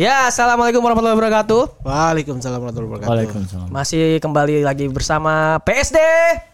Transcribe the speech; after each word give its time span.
Ya, 0.00 0.32
assalamualaikum 0.32 0.80
warahmatullahi 0.80 1.12
wabarakatuh. 1.12 1.84
Waalaikumsalam 1.84 2.56
warahmatullahi 2.56 2.88
wabarakatuh. 2.88 3.12
Waalaikumsalam. 3.12 3.68
Masih 3.68 4.16
kembali 4.16 4.64
lagi 4.64 4.88
bersama 4.88 5.60
PSD 5.60 6.00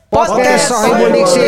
Podcast 0.06 0.70
Sohibul 0.70 1.10
Diksi. 1.10 1.46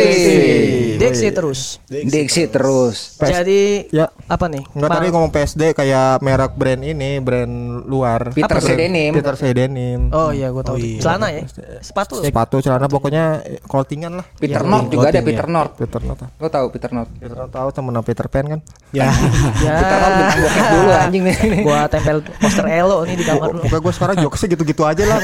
Diksi 0.99 1.27
terus. 1.31 1.79
Diksi 1.87 2.43
terus. 2.45 3.15
Jadi 3.17 3.87
Ya. 3.89 4.11
apa 4.27 4.45
nih? 4.45 4.67
Enggak 4.75 4.89
tadi 4.93 5.07
ngomong 5.09 5.31
PSD 5.31 5.71
kayak 5.71 6.19
merek 6.19 6.53
brand 6.53 6.83
ini, 6.83 7.17
brand 7.17 7.49
luar. 7.81 8.29
Peter 8.29 8.51
Apa 8.51 8.61
C. 8.61 8.75
Denim. 8.75 9.15
Peter 9.15 9.33
C. 9.33 9.55
Denim. 9.55 10.11
Oh 10.11 10.29
iya, 10.29 10.51
gue 10.51 10.59
tahu. 10.59 10.75
Oh 10.75 10.77
iya. 10.77 10.99
Celana 10.99 11.31
ya, 11.31 11.47
sepatu. 11.79 12.19
Sepatu 12.19 12.59
celana 12.59 12.85
pokoknya 12.85 13.39
clothingan 13.63 14.19
lah. 14.19 14.25
Peter 14.35 14.59
Iya, 14.59 14.67
North 14.67 14.87
juga 14.91 15.07
ada 15.07 15.21
Peter 15.23 15.47
ya. 15.47 15.49
North. 15.49 15.73
Peter 15.79 16.01
North. 16.03 16.21
ah. 16.21 16.29
Lo 16.35 16.47
tahu 16.51 16.65
Peter 16.69 16.91
North? 16.91 17.11
Peter 17.15 17.37
North 17.37 17.53
tahu 17.55 17.67
temen 17.71 17.93
Peter 18.03 18.25
Pan 18.27 18.45
kan? 18.45 18.59
Ya. 18.91 19.07
Peter 19.55 19.97
North 19.97 20.15
bintang 20.19 20.39
bokep 20.43 20.65
dulu 20.69 20.89
anjing 20.93 21.23
nih. 21.23 21.37
Gua 21.63 21.79
tempel 21.87 22.17
poster 22.37 22.65
Elo 22.67 23.07
nih 23.07 23.15
di 23.15 23.23
kamar 23.23 23.49
lu. 23.49 23.63
Pokoknya 23.63 23.81
gue 23.81 23.93
sekarang 23.95 24.15
jokesnya 24.19 24.47
gitu-gitu 24.51 24.83
aja 24.83 25.03
lah 25.05 25.17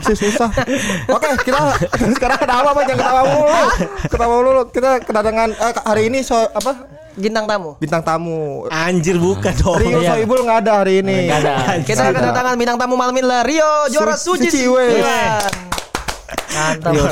sih 0.00 0.16
susah 0.16 0.48
Oke 1.06 1.28
kita 1.42 1.76
sekarang 2.16 2.38
kenapa 2.38 2.69
apa 2.70 2.80
jangan 2.84 2.98
ketawa 3.00 3.22
mulu 3.26 3.60
Ketawa 4.06 4.34
mulu 4.36 4.50
Kita 4.68 4.90
kedatangan 5.00 5.48
eh, 5.52 5.72
hari 5.82 6.02
ini 6.06 6.18
so, 6.20 6.36
apa 6.36 6.72
Bintang 7.10 7.44
tamu. 7.44 7.74
bintang 7.76 8.00
tamu 8.00 8.64
Anjir 8.66 9.18
bukan 9.18 9.50
dong. 9.56 9.76
Rio 9.76 9.98
iya. 9.98 10.14
Soibul 10.14 10.40
nggak 10.40 10.58
ada 10.62 10.72
hari 10.80 11.02
ini 11.02 11.26
Nggak 11.26 11.40
ada. 11.42 11.54
Kita 11.82 12.02
kedatangan 12.08 12.54
bintang 12.54 12.78
tamu 12.78 12.94
malam 12.94 13.12
ini 13.12 13.26
lah 13.26 13.42
Rio 13.42 13.90
juara 13.90 14.14
Su- 14.14 14.38
suci. 14.38 14.46
suci. 14.46 14.70
Mantap. 16.50 16.94
Rio. 16.94 17.10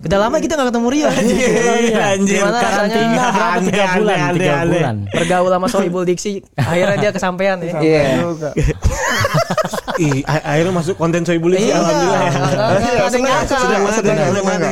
Udah 0.00 0.18
lama 0.20 0.36
kita 0.38 0.54
gak 0.54 0.68
ketemu 0.70 0.88
Rio. 0.88 1.08
Iya, 1.10 2.02
anjir. 2.12 2.38
Gimana 2.38 2.58
rasanya? 2.58 2.70
Karantina 2.72 3.24
berapa? 3.24 3.58
Tiga 3.62 3.84
bulan. 3.92 4.18
aneh, 4.18 4.34
Tiga 4.34 4.52
aneh. 4.52 4.70
bulan. 4.72 4.96
Bergaul 5.08 5.50
sama 5.50 5.66
Sohibul 5.66 6.02
Diksi. 6.02 6.32
Akhirnya 6.54 6.96
dia 6.98 7.10
kesampaian 7.10 7.56
ya. 7.58 7.74
Iya. 7.78 8.02
Ih, 10.02 10.20
akhirnya 10.24 10.72
masuk 10.72 10.94
konten 10.94 11.22
Soibul 11.22 11.52
Diksi 11.52 11.68
Iya, 11.68 11.78
alhamdulillah 11.78 12.18
ya. 12.18 12.26
nggak- 12.26 12.42
nggak- 12.42 12.50
nggak 12.52 12.98
ada 12.98 13.14
yang 13.14 13.24
nyangka. 13.24 13.56
Sudah 13.56 13.78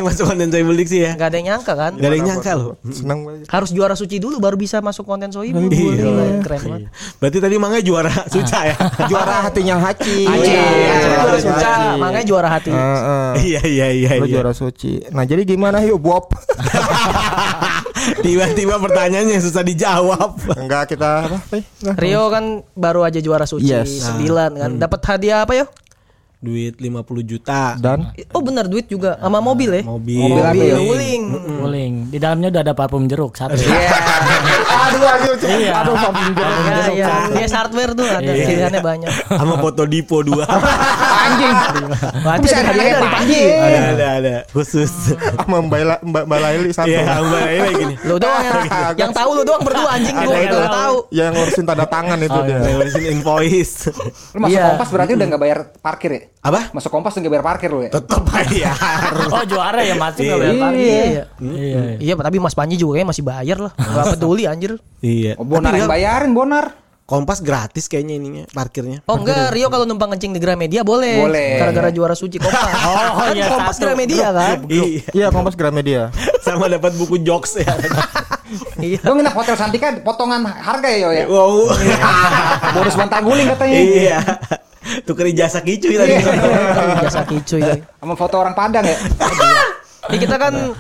masuk 0.03 0.25
konten 0.27 0.49
Soibul 0.49 0.75
Diksi 0.75 0.99
ya. 1.01 1.13
Gak 1.15 1.29
ada 1.29 1.37
yang 1.37 1.47
nyangka 1.49 1.73
kan? 1.73 1.93
Gak 1.95 2.05
ada 2.05 2.17
yang 2.17 2.27
nyangka 2.27 2.53
loh. 2.53 2.73
Senang 2.85 3.19
banget 3.23 3.47
Harus 3.47 3.71
juara 3.71 3.95
suci 3.95 4.17
dulu 4.17 4.37
baru 4.39 4.57
bisa 4.57 4.81
masuk 4.81 5.05
konten 5.05 5.31
Sohibul. 5.31 5.71
Iya. 5.71 6.41
Keren 6.41 6.61
banget. 6.61 6.91
Berarti 7.17 7.39
tadi 7.39 7.55
Mangga 7.57 7.79
juara 7.81 8.11
suca 8.27 8.59
ya. 8.65 8.77
Juara 9.11 9.37
hatinya 9.43 9.75
Haci 9.79 10.23
Haji, 10.23 10.51
Iya, 10.51 10.65
Haji 10.89 11.09
juara 11.11 11.35
suca, 11.37 11.71
makanya 11.97 12.25
juara 12.25 12.49
hati. 12.51 12.71
Eh, 12.71 12.77
eh. 12.77 13.31
Iya 13.41 13.61
iya 13.63 13.87
iya 13.91 14.11
iya. 14.17 14.27
juara 14.27 14.51
suci 14.51 15.03
Nah 15.11 15.23
jadi 15.23 15.43
gimana 15.43 15.81
yuk 15.81 15.99
Bob 15.99 16.31
Tiba-tiba 18.21 18.77
pertanyaannya 18.77 19.39
susah 19.39 19.63
dijawab. 19.63 20.31
Enggak 20.55 20.91
kita 20.91 21.09
apa? 21.27 21.37
Nah. 21.83 21.95
Rio 21.95 22.29
kan 22.29 22.45
baru 22.73 23.03
aja 23.03 23.19
juara 23.19 23.45
suci 23.45 23.69
Yes. 23.69 24.09
9 24.11 24.27
kan. 24.57 24.71
Dapat 24.77 25.01
hadiah 25.07 25.43
apa 25.43 25.55
ya? 25.55 25.67
Duit 26.41 26.73
50 26.75 27.05
juta. 27.21 27.77
Dan 27.77 28.17
Oh 28.33 28.41
benar 28.41 28.65
duit 28.65 28.89
juga 28.89 29.21
sama 29.21 29.39
mobil 29.39 29.69
ya. 29.71 29.83
Mobil. 29.85 30.25
Mobil? 30.25 30.73
Wuling. 30.81 31.23
Wuling. 31.61 31.95
Di 32.09 32.17
dalamnya 32.17 32.49
udah 32.49 32.63
ada 32.63 32.73
parfum 32.73 33.05
jeruk 33.05 33.37
satu. 33.37 33.53
Iya. 33.55 33.93
Aduh 34.89 35.05
aduh 35.05 35.35
Iya. 35.37 35.73
Aduh 35.85 35.95
parfum 35.95 36.33
jeruk. 36.33 36.57
Ya, 36.65 36.81
ya. 36.97 37.09
Yes 37.37 37.53
hardware 37.53 37.93
tuh 37.93 38.09
ada 38.09 38.25
Iya. 38.27 38.47
pilihannya 38.47 38.81
banyak. 38.81 39.13
Sama 39.29 39.61
foto 39.61 39.85
Dipo 39.85 40.25
2. 40.25 40.41
Anjing. 41.31 41.57
Berarti 42.21 42.43
Bisa 42.43 42.57
ada 42.57 42.69
hadiah 42.69 42.85
dari 42.91 43.09
Panji. 43.09 43.43
Ada 43.47 43.81
ada 43.91 44.07
ada 44.19 44.35
khusus. 44.51 44.93
Sama 45.15 45.59
Mbak 45.63 45.81
Mbak 46.03 46.23
Mbak 46.27 46.39
Laili 46.41 46.71
satu 46.71 46.91
Iya, 46.91 47.03
Mbak 47.21 47.43
ini 47.49 47.71
gini. 47.77 47.95
Lu 48.03 48.17
doang 48.17 48.43
yang, 48.43 48.59
yang 48.97 49.11
tahu 49.11 49.31
lu 49.33 49.43
doang 49.43 49.63
berdua 49.63 49.91
anjing 49.91 50.15
gua 50.15 50.25
Ada 50.27 50.37
yang 50.37 50.53
gak 50.53 50.75
tahu. 50.75 50.97
Yang 51.11 51.31
ngurusin 51.37 51.65
tanda 51.65 51.87
tangan 51.87 52.19
itu 52.19 52.31
Oh, 52.31 52.43
dia 52.43 52.57
iya. 52.57 52.73
Nulisin 52.73 53.05
invoice. 53.11 53.75
Lu 54.33 54.39
masuk 54.41 54.51
Iya. 54.51 54.65
kompas 54.71 54.89
berarti 54.91 55.13
udah 55.15 55.27
nggak 55.29 55.43
bayar 55.43 55.59
parkir 55.79 56.11
ya? 56.11 56.21
Apa? 56.41 56.61
Masuk 56.73 56.91
kompas 56.91 57.13
udah 57.13 57.21
nggak 57.21 57.33
bayar 57.33 57.47
parkir 57.47 57.71
lu 57.71 57.81
ya? 57.85 57.91
Tetap 57.91 58.23
bayar. 58.25 59.11
Oh 59.31 59.45
juara 59.45 59.81
ya 59.81 59.95
masuk 59.95 60.21
Iya. 60.21 60.29
nggak 60.29 60.41
bayar 60.41 60.57
parkir. 60.59 60.85
Iya. 60.85 61.25
Iya. 61.41 61.81
Iya, 62.01 62.13
tapi 62.17 62.37
Mas 62.39 62.55
Panji 62.55 62.75
juga 62.75 62.97
kayaknya 62.97 63.11
masih 63.13 63.25
bayar 63.25 63.59
lah. 63.61 63.73
Gak 63.77 64.05
peduli 64.17 64.45
anjir. 64.45 64.73
Iya. 65.01 65.33
Oh, 65.37 65.45
bonar 65.45 65.71
yang 65.71 65.87
enggak, 65.87 65.95
bayarin 65.95 66.33
bonar. 66.33 66.67
Kompas 67.11 67.43
gratis 67.43 67.91
kayaknya 67.91 68.23
ininya 68.23 68.45
parkirnya. 68.55 69.03
Oh 69.11 69.19
enggak, 69.19 69.51
Rio 69.51 69.67
kalau 69.67 69.83
numpang 69.83 70.15
kencing 70.15 70.31
di 70.31 70.39
Gramedia 70.39 70.87
boleh. 70.87 71.19
Boleh. 71.19 71.59
Gara-gara 71.59 71.91
juara 71.91 72.15
suci 72.15 72.39
Kompas. 72.39 72.71
Oh, 72.87 73.19
kan 73.19 73.35
iya, 73.35 73.51
Kompas 73.51 73.75
satu. 73.75 73.91
Gramedia 73.91 74.31
kan? 74.31 74.57
Iya. 74.71 75.03
Iya 75.11 75.27
Kompas 75.35 75.59
Gramedia 75.59 76.15
Sama 76.47 76.71
dapat 76.71 76.95
buku 76.95 77.19
jokes 77.27 77.59
ya. 77.59 77.67
Iya. 78.79 78.99
Lu 79.07 79.19
nginep 79.19 79.35
hotel 79.35 79.55
Santika 79.59 79.91
potongan 80.07 80.43
harga 80.47 80.87
ya 80.91 80.99
yo 81.03 81.11
ya? 81.15 81.25
Wow. 81.27 81.71
Bonus 82.79 82.95
bantal 82.95 83.23
guling 83.23 83.47
katanya. 83.47 83.79
iya. 83.79 84.19
Tuker 85.07 85.27
ijazah 85.27 85.63
kicuy 85.63 85.95
tadi. 85.99 86.15
Jasa 87.03 87.23
kicuy. 87.27 87.63
Sama 87.79 88.15
foto 88.15 88.39
orang 88.43 88.55
Padang 88.55 88.83
ya? 88.87 88.99
Ini 90.11 90.19
kita 90.19 90.35
kan 90.35 90.75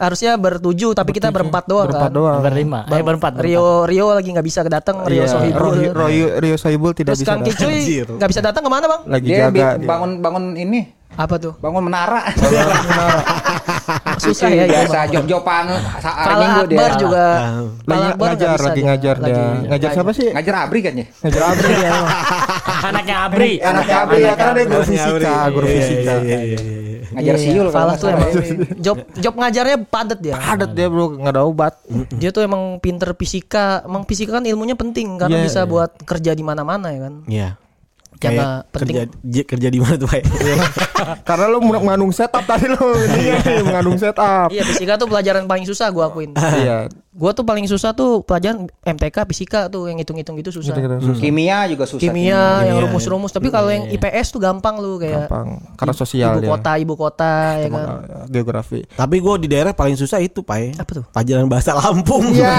harusnya 0.00 0.32
bertujuh 0.34 0.90
tapi 0.92 1.12
kita 1.12 1.28
berempat 1.28 1.64
doang 1.64 1.84
Berempat 1.86 2.08
kan. 2.08 2.16
doang 2.16 2.40
Berlima. 2.40 2.80
Eh 2.82 2.98
berempat. 2.98 3.32
berempat. 3.32 3.32
Rio 3.38 3.84
Rio 3.84 4.06
lagi 4.10 4.28
nggak 4.30 4.42
bisa 4.42 4.60
datang 4.64 5.04
Rio 5.04 5.20
Iya, 5.20 5.28
Sohibul. 5.28 5.72
Rio, 5.76 5.92
Rio, 5.92 6.26
Rio 6.40 6.56
Sohibul 6.56 6.92
tidak 6.92 7.12
Terus 7.12 7.20
bisa 7.20 7.30
Kang 7.30 7.40
datang. 7.40 7.52
Kicuy 7.52 7.78
nggak 8.16 8.30
bisa 8.32 8.40
datang 8.40 8.62
ke 8.64 8.70
mana 8.70 8.84
bang? 8.86 9.02
Lagi 9.06 9.28
Dia 9.28 9.38
jaga 9.46 9.66
dia. 9.76 9.86
bangun 9.86 10.10
bangun 10.18 10.44
ini, 10.56 10.80
Apa 11.20 11.36
tuh? 11.36 11.52
bangun 11.58 11.84
menara. 11.84 12.24
Susah 14.22 14.48
ya. 14.48 14.64
itu, 14.64 14.72
Biasa 14.72 14.98
Bang. 14.98 15.08
job-joban 15.12 15.64
sa- 15.98 16.16
hari 16.16 16.34
Minggu 16.38 16.62
dia. 16.66 16.78
Akbar 16.78 16.92
juga. 16.96 17.24
Lagi 17.82 18.06
Akbar 18.06 18.28
nggak 18.30 18.30
ngajar, 18.30 18.58
lagi 18.60 18.80
ngajar 18.82 19.14
dia. 19.16 19.28
Lagi- 19.28 19.66
Ngajar 19.68 19.90
siapa 19.92 20.10
sih? 20.12 20.28
Ngajar 20.30 20.54
abri 20.58 20.80
kan 20.80 20.94
ya? 20.94 21.06
Ngajar 21.20 21.42
Abri 21.46 21.70
dia. 21.76 21.90
Anaknya 22.82 23.16
Abri. 23.20 23.52
Anaknya 23.58 23.96
Abri 23.98 24.20
ya, 24.20 24.32
karena 24.34 24.52
dia 24.54 24.64
guru 24.66 24.84
fisika, 24.86 25.34
guru 25.50 25.66
Iya, 25.66 25.74
fisika. 25.74 26.12
iya, 26.14 26.20
iya, 26.22 26.38
iya, 26.40 26.58
iya. 26.58 26.98
Ngajar 27.10 27.34
Iya, 27.34 27.42
siul 27.42 27.68
kalau 27.68 27.92
tuh 27.96 28.08
emang 28.08 28.30
job 28.78 28.96
job 29.14 29.34
ngajarnya 29.34 29.76
padat 29.84 30.18
dia. 30.20 30.34
Padat 30.36 30.70
dia 30.72 30.86
bro, 30.86 31.04
nggak 31.12 31.32
ada 31.32 31.42
obat. 31.42 31.74
Dia 32.14 32.30
tuh 32.30 32.40
emang 32.40 32.78
pinter 32.78 33.10
fisika. 33.12 33.82
Emang 33.82 34.06
fisika 34.06 34.30
kan 34.32 34.44
ilmunya 34.44 34.72
penting 34.72 35.18
karena 35.18 35.36
Iya, 35.36 35.44
bisa 35.44 35.60
iya. 35.60 35.68
buat 35.68 35.90
kerja 36.00 36.32
di 36.32 36.40
mana-mana 36.40 36.88
ya 36.88 37.00
kan. 37.02 37.14
Iya. 37.26 37.48
Karena 38.20 38.60
Kayak 38.60 38.68
penting. 38.70 38.96
kerja 39.24 39.42
kerja 39.48 39.68
di 39.68 39.78
mana 39.80 39.96
tuh, 39.96 40.04
Pak? 40.06 40.20
Karena 41.28 41.44
lu 41.48 41.58
mengandung 41.58 42.12
setup 42.12 42.44
tadi 42.44 42.68
lu, 42.68 42.76
ini 43.48 43.64
mengandung 43.64 43.96
setup. 43.96 44.52
Iya 44.52 44.62
fisika 44.62 44.94
tuh 44.94 45.08
pelajaran 45.08 45.48
paling 45.48 45.64
susah 45.64 45.88
gua 45.88 46.12
akuin. 46.12 46.36
Iya. 46.36 46.92
Gua 47.10 47.32
tuh 47.32 47.42
paling 47.42 47.64
susah 47.64 47.90
tuh 47.90 48.20
pelajaran 48.20 48.68
MTK 48.78 49.24
fisika 49.26 49.66
tuh 49.66 49.88
yang 49.88 49.96
hitung-hitung 49.96 50.36
gitu 50.36 50.52
susah. 50.52 50.76
Kimia 51.16 51.64
juga 51.66 51.84
susah. 51.84 51.98
Kimia 51.98 52.28
yang 52.62 52.76
Kimia. 52.76 52.84
rumus-rumus 52.86 53.32
tapi 53.32 53.48
kalau 53.48 53.66
yang 53.66 53.88
IPS 53.88 54.30
tuh 54.30 54.38
gampang 54.38 54.76
lu 54.76 54.94
kayak 54.96 55.24
Gampang. 55.24 55.58
Karena 55.74 55.94
sosial 55.96 56.30
ibu 56.34 56.40
dia. 56.40 56.50
kota 56.52 56.72
ibu 56.76 56.94
kota 56.94 57.32
ya 57.56 57.66
kan. 57.66 57.86
Geografi. 58.28 58.84
Tapi 58.86 59.16
gue 59.16 59.34
di 59.40 59.48
daerah 59.48 59.72
paling 59.72 59.96
susah 59.96 60.20
itu, 60.20 60.40
Pak. 60.40 60.76
Apa 60.76 60.90
tuh? 60.92 61.04
Pelajaran 61.10 61.48
bahasa 61.48 61.72
Lampung. 61.72 62.30
Iya. 62.30 62.52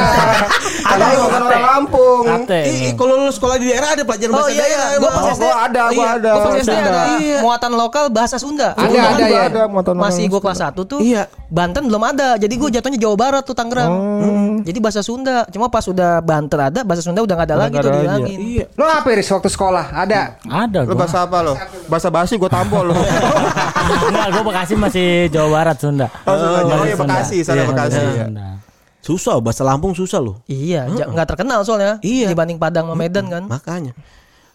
Kan 0.84 1.00
orang 1.40 1.64
Lampung. 1.64 2.26
Kalau 2.92 3.14
lu 3.20 3.32
sekolah 3.32 3.56
di 3.56 3.70
daerah 3.70 3.94
ada 3.94 4.04
pelajaran 4.04 4.32
Oh 4.32 4.40
bahasa 4.42 4.52
iya 4.52 4.66
iya, 4.66 4.68
daerah. 4.68 5.00
gua 5.00 5.08
emang. 5.08 5.16
pas 5.22 5.32
SD 5.32 5.46
gua 5.52 5.60
ada, 5.62 5.82
gua 5.84 5.94
iya, 5.94 6.10
ada. 6.16 6.32
Gua 6.32 6.42
pas 6.42 6.54
SD 6.56 6.64
Sunda. 6.66 6.80
ada 6.82 7.02
Iya. 7.18 7.38
muatan 7.40 7.72
lokal 7.74 8.04
bahasa 8.08 8.36
Sunda. 8.36 8.70
Ada, 8.72 8.88
Gua 8.88 8.96
kan 8.98 9.12
ada, 9.14 9.26
ya. 9.28 9.42
ada 9.46 9.62
muatan 9.66 9.94
lokal 9.94 10.06
Masih 10.08 10.24
gua 10.26 10.40
Sunda. 10.40 10.46
kelas 10.48 10.60
1 10.72 10.82
tuh. 10.88 11.00
Iya. 11.00 11.24
Banten 11.46 11.84
belum 11.86 12.04
ada. 12.06 12.30
Jadi 12.36 12.54
gua 12.56 12.70
jatuhnya 12.70 12.96
Jawa 12.98 13.16
Barat 13.16 13.44
tuh 13.44 13.52
Tangerang. 13.52 13.92
Jadi 14.62 14.78
bahasa 14.80 15.02
Sunda. 15.02 15.44
Cuma 15.48 15.68
pas 15.68 15.84
udah 15.84 16.12
Banten 16.20 16.58
ada, 16.58 16.80
bahasa 16.82 17.02
Sunda 17.02 17.20
udah 17.20 17.36
gak 17.36 17.46
ada 17.46 17.56
Udah 17.56 17.62
lagi 17.62 17.76
tuh 17.76 17.84
ya. 17.84 17.94
dihilangin. 17.94 18.40
Iya. 18.40 18.66
Lo 18.74 18.86
apa 18.86 19.08
Riz 19.12 19.28
waktu 19.28 19.48
sekolah? 19.48 19.86
Ada. 19.92 20.22
Ada 20.42 20.80
gua. 20.84 20.96
bahasa 20.96 21.18
apa 21.22 21.38
lo? 21.42 21.54
Bahasa 21.86 22.08
basi 22.08 22.34
gua 22.36 22.48
tampol 22.48 22.88
lo. 22.88 22.96
Enggak, 24.08 24.28
gua 24.32 24.44
Bekasi 24.46 24.74
masih 24.74 25.08
Jawa 25.28 25.50
Barat 25.52 25.78
Sunda. 25.78 26.08
Oh, 26.24 26.32
Sunda. 26.32 26.74
Oh, 26.74 26.84
iya, 26.84 26.96
Bekasi, 26.96 27.38
sana 27.42 27.56
Iya, 27.56 27.64
Bekasi, 27.66 27.92
Sunda. 27.94 28.14
iya. 28.14 28.26
Sunda. 28.26 28.46
Susah 29.02 29.36
bahasa 29.38 29.64
Lampung 29.64 29.92
susah 29.92 30.22
loh. 30.22 30.46
Iya, 30.46 30.86
nggak 30.86 31.26
terkenal 31.28 31.66
soalnya. 31.66 31.98
Iya. 32.00 32.30
Dibanding 32.30 32.56
Padang 32.56 32.86
sama 32.86 32.96
Medan 32.96 33.26
kan. 33.28 33.44
Makanya. 33.46 33.98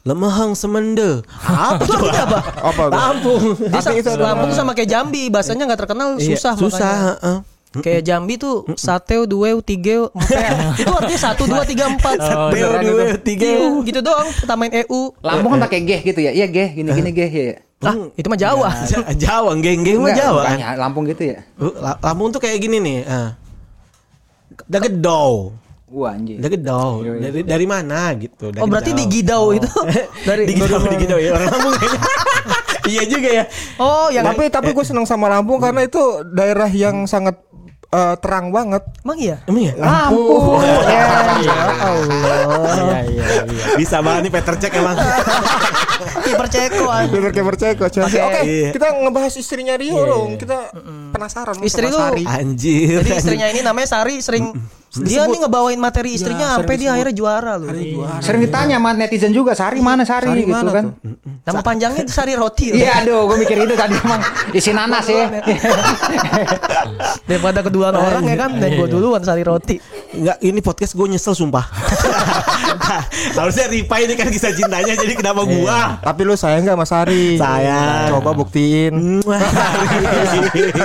Lemahang 0.06 0.54
semende. 0.54 1.26
Apa 1.36 1.82
coba? 1.90 2.14
apa? 2.14 2.38
Apa? 2.62 2.82
Lampung. 2.88 3.58
Dia 3.58 3.80
sa- 3.80 3.90
itu 3.90 4.06
Lampung 4.14 4.48
tuh 4.48 4.56
sama 4.56 4.70
kayak 4.70 4.86
Jambi, 4.88 5.26
bahasanya 5.26 5.66
nggak 5.66 5.80
terkenal 5.82 6.14
Iya, 6.14 6.26
susah 6.32 6.52
susah. 6.54 6.94
heeh. 7.12 7.38
Kayak 7.76 8.02
Jambi 8.06 8.38
tuh 8.38 8.64
sateu, 8.72 9.26
dua, 9.26 9.52
tiga, 9.60 10.08
empat. 10.08 10.78
itu 10.80 10.88
artinya 10.88 11.20
satu, 11.20 11.44
dua, 11.44 11.60
tiga, 11.62 11.90
empat. 11.90 12.16
Oh, 12.16 12.48
Beo 12.48 12.72
beneran 12.72 12.82
dua 12.86 13.02
itu. 13.04 13.18
tiga. 13.26 13.44
Iya, 13.44 13.68
gitu 13.82 14.00
doang. 14.00 14.28
Tambahin 14.40 14.72
EU. 14.80 15.00
Lampung 15.20 15.50
kan 15.52 15.66
pakai 15.66 15.78
geh 15.82 16.00
gitu 16.02 16.20
ya? 16.20 16.30
Iya 16.30 16.46
geh, 16.46 16.68
gini-gini 16.72 17.10
geh 17.10 17.28
ya. 17.28 17.54
Lah, 17.76 17.92
itu 18.14 18.24
mah 18.24 18.38
Jawa. 18.38 18.68
Ja- 18.86 19.12
Jawa, 19.28 19.52
geng-geng 19.58 20.00
mah 20.00 20.14
Jawa 20.14 20.40
kan. 20.40 20.56
bukannya 20.56 20.68
Lampung 20.78 21.04
gitu 21.04 21.22
ya? 21.26 21.44
Uh, 21.56 21.74
La- 21.76 21.98
Lampung 22.00 22.30
tuh 22.30 22.38
kayak 22.38 22.56
gini 22.56 22.78
nih. 22.78 22.98
ah. 23.04 23.36
Dagedow. 24.64 25.52
Wah 25.86 26.18
anjing. 26.18 26.42
Dagedow. 26.42 27.06
Dari 27.06 27.46
dari 27.46 27.66
mana 27.66 28.10
gitu. 28.18 28.50
Oh, 28.58 28.66
berarti 28.66 28.90
di 28.90 29.06
Gidau 29.06 29.54
itu 29.54 29.70
dari 30.28 30.42
di 30.42 30.58
Gidau 30.58 30.82
di 30.82 30.98
Gidau 30.98 31.18
ya 31.18 31.30
orang 31.38 31.46
Lampung 31.46 31.74
kayaknya. 31.78 32.00
iya 32.92 33.02
juga 33.06 33.28
ya. 33.30 33.44
Oh, 33.78 34.10
yang 34.10 34.26
tapi 34.26 34.50
tapi 34.50 34.74
gue 34.74 34.82
seneng 34.82 35.06
sama 35.06 35.30
Lampung 35.30 35.62
karena 35.62 35.86
itu 35.86 36.02
daerah 36.34 36.66
yang 36.66 37.06
sangat 37.06 37.38
eh, 37.94 38.14
terang 38.18 38.50
banget. 38.50 38.82
Emang 39.06 39.18
iya? 39.22 39.36
Emang 39.46 39.62
ya? 39.62 39.74
Lampu. 39.78 40.58
Ya 40.90 41.06
Allah. 41.86 42.74
Iya 42.74 42.98
iya 43.06 43.24
iya. 43.46 43.64
Bisa 43.78 44.02
banget 44.02 44.26
nih 44.26 44.32
Peter 44.34 44.54
cek 44.58 44.72
emang. 44.74 44.96
Kiper 46.26 46.48
Ceko 46.50 46.84
anjing. 46.90 47.12
Bener 47.14 47.30
kayak 47.30 47.56
Ceko. 47.56 47.84
Oke, 47.86 48.20
Iya. 48.42 48.70
kita 48.74 48.86
ngebahas 49.00 49.32
istrinya 49.38 49.74
Rio 49.78 50.02
dong. 50.02 50.30
Kita 50.36 50.74
penasaran 51.14 51.56
Istri 51.62 51.88
sama 51.88 51.94
lu- 51.94 52.00
Sari. 52.02 52.24
Anjir. 52.26 52.98
Jadi 53.00 53.10
istrinya 53.14 53.46
ini 53.48 53.60
namanya 53.62 53.88
Sari 53.88 54.18
sering 54.20 54.50
dia 55.02 55.28
nih 55.28 55.38
ngebawain 55.44 55.80
materi 55.80 56.16
istrinya 56.16 56.56
sampai 56.56 56.74
dia 56.80 56.96
akhirnya 56.96 57.14
juara 57.16 57.60
loh. 57.60 57.68
Sering 58.24 58.40
ditanya 58.46 58.80
sama 58.80 58.90
netizen 58.96 59.32
juga, 59.34 59.52
Sari 59.52 59.80
mana 59.84 60.06
Sari, 60.08 60.30
Sari 60.30 60.42
gitu 60.46 60.54
mana 60.56 60.70
kan. 60.72 60.84
tuh? 60.88 60.92
Nama 61.46 61.60
panjangnya 61.62 62.00
itu 62.02 62.12
Sari 62.12 62.32
Roti. 62.34 62.74
Iya, 62.74 63.04
aduh, 63.04 63.28
gue 63.28 63.36
mikir 63.44 63.56
itu 63.66 63.74
tadi 63.76 63.94
emang 63.98 64.20
isi 64.58 64.70
nanas 64.72 65.06
ya. 65.06 65.28
Daripada 67.28 67.60
keduluan 67.62 67.94
orang 67.94 68.24
ya 68.24 68.36
kan 68.38 68.50
dan 68.56 68.70
gue 68.72 68.88
duluan 68.88 69.20
Sari 69.20 69.42
Roti. 69.44 69.76
Enggak, 70.16 70.38
ini 70.40 70.60
podcast 70.64 70.96
gue 70.96 71.06
nyesel 71.06 71.34
sumpah. 71.36 71.64
Harusnya 73.38 73.66
Ripa 73.68 73.98
ini 74.00 74.14
kan 74.14 74.30
kisah 74.30 74.52
cintanya 74.54 74.94
jadi 74.94 75.14
kenapa 75.18 75.42
gua? 75.42 75.98
Tapi 76.00 76.20
lu 76.22 76.34
sayang 76.38 76.64
gak 76.64 76.78
sama 76.78 76.86
Sari? 76.86 77.36
Sayang. 77.38 78.16
Coba 78.16 78.30
buktiin. 78.34 79.22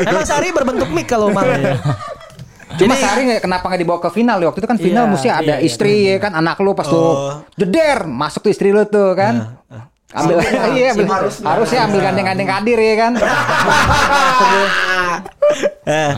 Emang 0.05 0.25
Sari 0.25 0.49
berbentuk 0.51 0.89
mic 0.91 1.07
kalau 1.07 1.29
mau. 1.31 1.45
Cuma 2.81 2.95
Sari 2.95 3.21
nggak- 3.23 3.41
kenapa 3.41 3.65
nggak 3.65 3.81
dibawa 3.81 3.99
ke 3.99 4.09
final? 4.09 4.37
Waktu 4.41 4.59
itu 4.59 4.67
kan 4.67 4.77
final 4.77 5.03
Iya, 5.03 5.11
mesti 5.11 5.29
ada 5.29 5.53
istri 5.59 5.93
ya 6.05 6.17
kan 6.17 6.33
anak 6.33 6.57
lu 6.57 6.73
pas 6.73 6.85
Oh. 6.85 6.91
tuh 6.91 7.11
jeder 7.55 8.03
masuk 8.03 8.41
tuh 8.41 8.51
istri 8.51 8.69
lu 8.69 8.83
tuh 8.85 9.13
kan. 9.13 9.61
Ambil 10.11 10.35
iya 10.75 10.91
ambil, 10.91 11.07
harusnya 11.47 11.79
ambil 11.87 11.99
gandeng-gandeng 12.03 12.49
kadir 12.49 12.77
ya 12.79 12.95
kan. 12.99 13.13
Eh, 15.81 16.13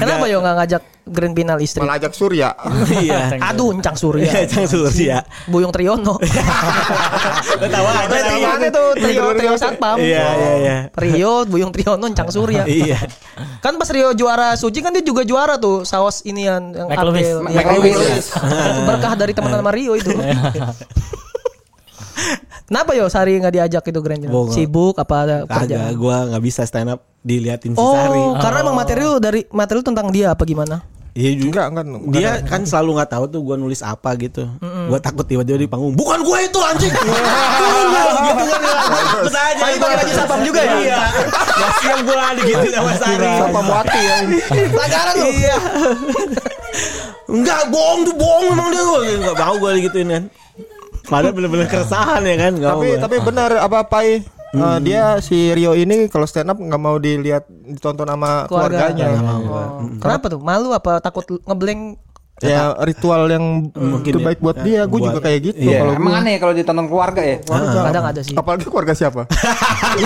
Kenapa 0.00 0.26
yo 0.26 0.42
nggak 0.42 0.56
ngajak 0.58 0.82
grand 1.06 1.34
final 1.36 1.58
istri? 1.62 1.78
Malah 1.84 2.00
ajak 2.00 2.12
Surya. 2.16 2.56
Iya. 3.04 3.38
Aduh, 3.52 3.70
Encang 3.76 3.94
Surya. 3.94 4.26
Iya, 4.26 4.42
Cang 4.48 4.66
Surya. 4.66 5.22
Buyung 5.46 5.70
Triono. 5.70 6.18
Lo 6.18 7.66
tahu 7.68 7.86
aja 7.86 8.18
gimana 8.34 8.66
tuh 8.72 8.88
trio 8.98 9.24
trio 9.36 9.54
satpam? 9.54 9.96
Iya, 10.00 10.24
iya, 10.24 10.52
iya. 10.58 10.76
Rio, 10.90 11.46
Buyung 11.46 11.70
Triono, 11.70 12.08
Encang 12.08 12.32
Surya. 12.32 12.64
Iya. 12.66 12.98
Kan 13.62 13.78
pas 13.78 13.88
Rio 13.92 14.10
juara 14.16 14.56
Suci 14.58 14.82
kan 14.82 14.90
dia 14.90 15.04
juga 15.04 15.22
juara 15.22 15.60
tuh 15.60 15.86
saus 15.86 16.24
inian 16.26 16.74
yang. 16.74 16.88
Mike 16.90 17.54
Iya. 17.54 18.18
Berkah 18.88 19.14
dari 19.14 19.32
teman 19.36 19.52
sama 19.52 19.70
Rio 19.70 19.94
itu. 19.94 20.10
Kenapa 22.68 22.92
yo 22.92 23.08
Sari 23.08 23.32
nggak 23.34 23.54
diajak 23.54 23.82
itu 23.82 23.98
grand? 23.98 24.20
Gua 24.22 24.44
nggak- 24.44 24.52
Sibuk 24.54 24.94
apa 24.94 25.14
ada 25.18 25.36
Kagak, 25.42 25.56
kerjaan? 25.64 25.92
gua 25.96 26.16
nggak 26.28 26.42
bisa 26.44 26.62
stand 26.62 26.90
up 26.90 27.00
diliatin 27.18 27.72
si 27.72 27.80
Oh, 27.80 27.90
Sari. 27.90 28.20
karena 28.38 28.58
emang 28.60 28.76
materi 28.76 29.00
lu 29.02 29.16
dari 29.16 29.40
materi 29.48 29.76
lu 29.76 29.86
tentang 29.86 30.08
dia 30.08 30.30
apa 30.30 30.44
gimana? 30.44 30.84
Iya 31.10 31.32
juga. 31.34 31.66
Enggak, 31.66 31.84
enggak. 31.88 32.12
Dia 32.14 32.30
kan 32.44 32.62
selalu 32.62 32.90
nggak 32.94 33.10
tahu 33.10 33.24
tuh 33.26 33.40
gua 33.42 33.56
nulis 33.56 33.80
apa 33.80 34.12
gitu. 34.14 34.44
Gua 34.60 35.00
takut 35.00 35.24
tiba-tiba 35.24 35.56
di 35.56 35.66
panggung, 35.66 35.90
bukan 35.92 36.20
gue 36.20 36.38
itu 36.42 36.60
anjing. 36.60 36.92
Gitu 38.28 38.44
kan. 38.44 38.60
Takut 38.86 39.32
aja. 39.32 39.58
Oh, 39.58 39.68
itu 39.68 39.78
pakai 39.80 39.96
baju 39.98 40.12
satpam 40.14 40.40
juga 40.42 40.60
ya? 40.60 40.74
Iya. 40.78 40.98
Gak 41.34 41.72
siap 41.80 41.98
gua 42.02 42.16
gitu 42.36 42.66
sama 42.68 42.92
Sari. 42.94 43.26
Apa 43.42 43.60
muati 43.60 43.98
ya 43.98 44.14
ini? 44.22 44.38
Pelanggaran 44.68 45.14
lu. 45.16 45.26
Iya. 45.32 45.56
Enggak 47.28 47.60
bohong 47.68 48.00
tuh 48.04 48.14
bohong 48.14 48.44
memang 48.46 48.68
dia 48.68 48.82
gua 48.82 48.98
enggak 49.04 49.34
mau 49.38 49.56
gua 49.58 49.70
digituin 49.72 50.08
kan. 50.08 50.24
Padahal 51.08 51.32
bener-bener 51.32 51.66
keresahan 51.66 52.20
ya 52.22 52.36
kan 52.38 52.52
enggak 52.52 52.70
tapi 52.70 52.88
tapi 52.98 53.16
benar 53.22 53.50
apa 53.58 53.80
Pai 53.84 54.22
Eh, 54.48 54.78
dia 54.80 55.20
si 55.20 55.52
Rio 55.52 55.76
ini 55.76 56.08
kalau 56.08 56.24
stand 56.24 56.48
up 56.48 56.56
nggak 56.56 56.80
mau 56.80 56.96
dilihat 56.96 57.44
ditonton 57.68 58.08
sama 58.08 58.48
Keluarga. 58.48 58.88
keluarganya. 58.88 59.20
Oh. 59.44 59.84
Kenapa 60.00 60.24
tuh? 60.26 60.40
Malu 60.40 60.72
apa 60.72 61.04
takut 61.04 61.20
ngeblank? 61.44 62.00
Ya 62.40 62.72
ritual 62.80 63.28
yang 63.28 63.68
Mungkin 63.68 64.08
itu 64.08 64.16
ya. 64.16 64.24
baik 64.24 64.40
buat 64.40 64.56
dia. 64.62 64.88
Gue 64.88 65.04
juga 65.04 65.20
kayak 65.20 65.38
gitu. 65.42 65.68
Iya. 65.68 65.84
Kalau 65.84 65.92
Emang 65.92 66.12
gua- 66.14 66.22
aneh 66.24 66.34
kalau 66.40 66.52
ditonton 66.56 66.86
keluarga 66.88 67.20
ya. 67.20 67.36
Kadang 67.44 68.04
ada 68.08 68.20
sih. 68.24 68.32
apalagi 68.32 68.64
keluarga 68.64 68.92
siapa? 68.96 69.28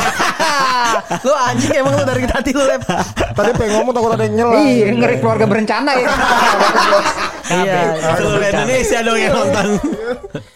lu 1.23 1.33
anjing 1.39 1.73
emang 1.77 1.93
lu 1.95 2.03
dari 2.03 2.25
tadi 2.27 2.51
lu 2.51 2.65
lep. 2.65 2.83
Tadi 3.31 3.51
pengen 3.55 3.73
ngomong 3.79 3.95
takut 3.95 4.11
ada 4.11 4.25
yang 4.25 4.35
nyela. 4.35 4.55
Iya, 4.59 4.87
ngeri 4.91 5.17
keluarga 5.19 5.45
berencana 5.47 5.91
ya. 5.95 6.09
Iya. 7.53 8.17
seluruh 8.17 8.43
Indonesia 8.43 8.99
dong 9.03 9.19
yang 9.19 9.33
nonton. 9.35 9.67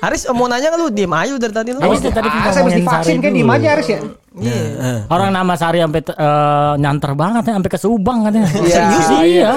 Haris 0.00 0.24
mau 0.32 0.48
nanya 0.48 0.72
nggak 0.72 0.80
lu 0.80 0.88
diem 0.88 1.12
lu 1.12 1.36
dari 1.36 1.52
tadi 1.52 1.70
lu. 1.76 1.78
Itu 1.84 2.08
tadi 2.08 2.28
Ah, 2.32 2.48
saya 2.48 2.64
ngomongin 2.64 2.64
mesti 2.64 2.80
divaksin 2.80 3.12
Sari 3.12 3.20
kayak 3.20 3.34
diem 3.36 3.50
aja 3.52 3.68
harus 3.76 3.86
ya. 3.86 4.00
Iya. 4.30 4.94
Orang 5.12 5.30
nama 5.36 5.52
Sari 5.60 5.78
sampai 5.84 6.00
eh, 6.00 6.72
nyanter 6.80 7.12
banget 7.12 7.42
ya, 7.44 7.52
sampai 7.60 7.70
ke 7.70 7.78
Subang 7.78 8.18
katanya. 8.24 8.48
Iya. 8.48 8.80
Serius 8.80 9.08
iya. 9.28 9.50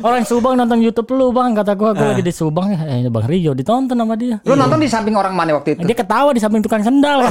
Orang 0.00 0.22
Subang 0.24 0.54
nonton 0.56 0.80
YouTube 0.80 1.12
lu 1.12 1.36
bang, 1.36 1.52
kata 1.52 1.76
gua 1.76 1.92
gua 1.92 2.16
lagi 2.16 2.24
di 2.24 2.32
Subang 2.32 2.72
ya, 2.72 2.80
eh, 2.88 3.12
Bang 3.12 3.28
Rio 3.28 3.52
ditonton 3.52 3.92
sama 3.92 4.16
dia. 4.16 4.40
Lu 4.48 4.56
nonton 4.56 4.80
di 4.80 4.88
samping 4.88 5.12
orang 5.12 5.36
mana 5.36 5.60
waktu 5.60 5.76
itu? 5.76 5.84
Dia 5.84 5.96
ketawa 6.00 6.32
di 6.32 6.40
samping 6.40 6.64
tukang 6.64 6.80
sendal. 6.80 7.24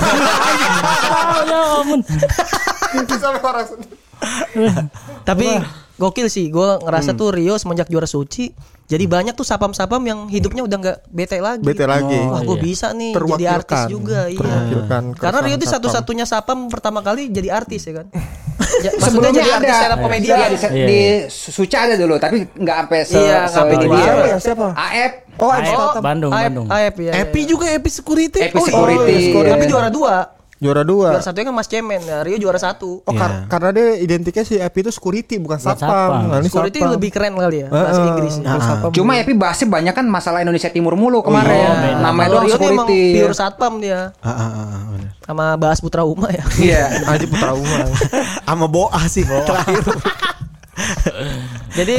Ya 1.48 1.62
ampun. 1.80 2.01
Orang 3.40 3.66
sendiri. 3.66 3.95
Tapi 5.24 5.48
gokil 5.98 6.30
sih, 6.30 6.54
gue 6.54 6.70
ngerasa 6.86 7.18
tuh 7.18 7.34
Rio 7.34 7.58
semenjak 7.58 7.90
juara 7.90 8.06
suci, 8.06 8.54
jadi 8.86 9.04
banyak 9.04 9.34
tuh 9.34 9.44
sapam-sapam 9.44 10.00
yang 10.06 10.30
hidupnya 10.32 10.64
udah 10.64 10.78
nggak 10.78 10.98
bete 11.10 11.38
lagi. 11.42 11.66
Bete 11.66 11.84
lagi. 11.84 12.16
Wah, 12.16 12.42
gue 12.46 12.58
iya. 12.58 12.64
bisa 12.64 12.88
nih 12.94 13.12
jadi 13.18 13.46
artis 13.50 13.82
juga, 13.90 14.30
iya. 14.30 14.40
Karena 15.18 15.40
Rio 15.44 15.58
itu 15.58 15.66
satpam. 15.66 15.90
satu-satunya 15.90 16.26
sapam 16.30 16.70
pertama 16.70 17.02
kali 17.02 17.34
jadi 17.34 17.52
artis 17.52 17.90
ya 17.90 18.02
kan. 18.04 18.08
Ya, 18.78 18.94
maksudnya 18.94 19.34
Sebelumnya 19.34 19.42
jadi 19.42 19.52
ada 19.74 19.96
up 19.98 20.00
komedian. 20.06 20.38
Iya, 20.38 20.48
di, 20.50 20.58
Iya, 20.58 20.86
di 20.86 21.00
iya. 21.02 21.18
Suca 21.34 21.78
ada 21.90 21.96
dulu, 21.98 22.16
tapi 22.22 22.46
nggak 22.46 22.78
sampai 22.78 23.00
se, 23.10 23.18
Iya, 23.18 23.40
sampai 23.50 23.76
di 23.82 23.88
dia. 23.90 23.98
Siapa 24.06 24.22
ya? 24.22 24.38
Siapa? 24.38 24.68
AF, 24.74 25.12
Oh, 25.38 25.50
Aep, 25.54 25.66
Aep. 25.66 26.02
Bandung, 26.02 26.32
Aep, 26.34 26.46
Bandung. 26.50 26.68
Aep, 26.70 26.96
ya, 26.98 27.12
Epi 27.26 27.42
juga 27.46 27.66
Epi 27.70 27.90
Security. 27.90 28.42
Epi 28.50 28.58
Oh, 28.58 28.66
Security. 28.66 29.14
iya, 29.14 29.26
Security. 29.30 29.54
Tapi 29.54 29.66
juara 29.70 29.90
dua. 29.90 30.37
Juara 30.57 30.81
dua. 30.81 31.12
Juara 31.12 31.21
satunya 31.21 31.45
kan 31.45 31.54
Mas 31.54 31.65
Cemen, 31.65 32.01
ya, 32.01 32.21
Rio 32.21 32.38
juara 32.38 32.57
satu. 32.57 33.00
Oh, 33.00 33.13
kar- 33.13 33.45
karena 33.45 33.69
dia 33.69 33.88
identiknya 33.95 34.42
si 34.42 34.56
Epi 34.56 34.80
itu 34.80 34.89
security 34.89 35.38
bukan 35.38 35.56
satpam. 35.56 35.86
satpam. 35.86 36.12
Nah, 36.27 36.38
ini 36.38 36.48
Security 36.48 36.80
satpam. 36.80 36.94
lebih 36.94 37.09
keren 37.09 37.33
kali 37.33 37.57
ya 37.59 37.68
bahasa. 37.68 38.01
Inggris. 38.04 38.33
Kalau 38.39 38.57
satpam 38.59 38.89
Cuma 38.92 39.12
Epi 39.15 39.33
bahasnya 39.33 39.68
banyak 39.68 39.94
kan 39.94 40.06
masalah 40.06 40.39
Indonesia 40.39 40.68
Timur 40.68 40.94
mulu 40.94 41.19
Oh, 41.19 41.24
kemarin. 41.24 41.54
iya. 41.54 41.98
Namanya 42.00 42.25
Kalau 42.27 42.36
doang 42.36 42.44
Rio 42.44 42.56
ini 42.56 42.65
emang 42.68 42.88
security. 42.88 43.13
pure 43.15 43.33
satpam 43.33 43.74
dia. 43.77 44.00
Ah, 44.18 44.30
ah, 44.30 44.50
ah, 44.50 44.81
bener. 44.89 45.09
Sama 45.19 45.45
bahas 45.56 45.77
Putra 45.77 46.01
Uma 46.01 46.27
ya. 46.30 46.44
Iya. 46.57 46.83
Haji 47.07 47.25
Putra 47.27 47.51
Umar. 47.54 47.86
Sama 48.48 48.65
Boa 48.65 49.00
sih 49.06 49.21
terakhir. 49.24 49.86
Jadi 51.74 51.98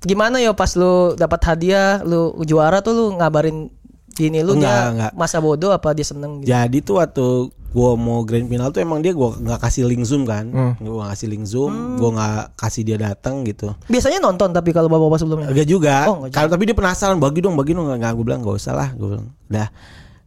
gimana 0.00 0.36
yo 0.38 0.52
pas 0.52 0.72
lu 0.74 1.14
dapat 1.14 1.40
hadiah, 1.46 2.00
lu 2.02 2.36
juara 2.42 2.80
tuh 2.80 2.92
lu 2.92 3.04
ngabarin 3.14 3.72
gini 4.10 4.40
lu 4.40 4.54
Enggak, 4.54 4.84
enggak. 4.90 5.12
masa 5.14 5.40
bodoh 5.40 5.72
apa 5.72 5.90
dia 5.90 6.04
seneng 6.04 6.38
gitu. 6.38 6.48
Jadi 6.48 6.78
tuh 6.80 7.00
waktu 7.00 7.26
gua 7.74 7.98
mau 7.98 8.22
grand 8.22 8.46
final 8.46 8.70
tuh 8.70 8.80
emang 8.80 9.02
dia 9.02 9.10
gua 9.10 9.34
nggak 9.34 9.58
kasih 9.60 9.84
link 9.84 10.06
zoom 10.06 10.22
kan, 10.22 10.46
gua 10.78 10.92
nggak 11.02 11.10
kasih 11.12 11.28
link 11.28 11.44
zoom, 11.44 11.98
gua 11.98 12.10
nggak 12.14 12.54
kasih 12.54 12.82
dia 12.86 12.96
datang 12.96 13.42
gitu. 13.42 13.74
Biasanya 13.90 14.22
nonton 14.22 14.54
tapi 14.54 14.70
kalau 14.70 14.86
bapak-bapak 14.86 15.18
sebelumnya. 15.18 15.50
Enggak 15.50 15.66
juga. 15.66 15.96
Oh, 16.06 16.22
enggak 16.22 16.30
juga. 16.30 16.36
Kalau 16.38 16.48
tapi 16.48 16.62
dia 16.64 16.76
penasaran, 16.78 17.18
bagi 17.18 17.42
dong, 17.42 17.58
bagi 17.58 17.74
dong. 17.74 17.90
Enggak, 17.90 18.14
gue 18.14 18.24
bilang 18.24 18.40
enggak 18.40 18.56
usah 18.56 18.72
lah, 18.72 18.88
gue 18.94 19.08
bilang. 19.10 19.26
Udah. 19.50 19.68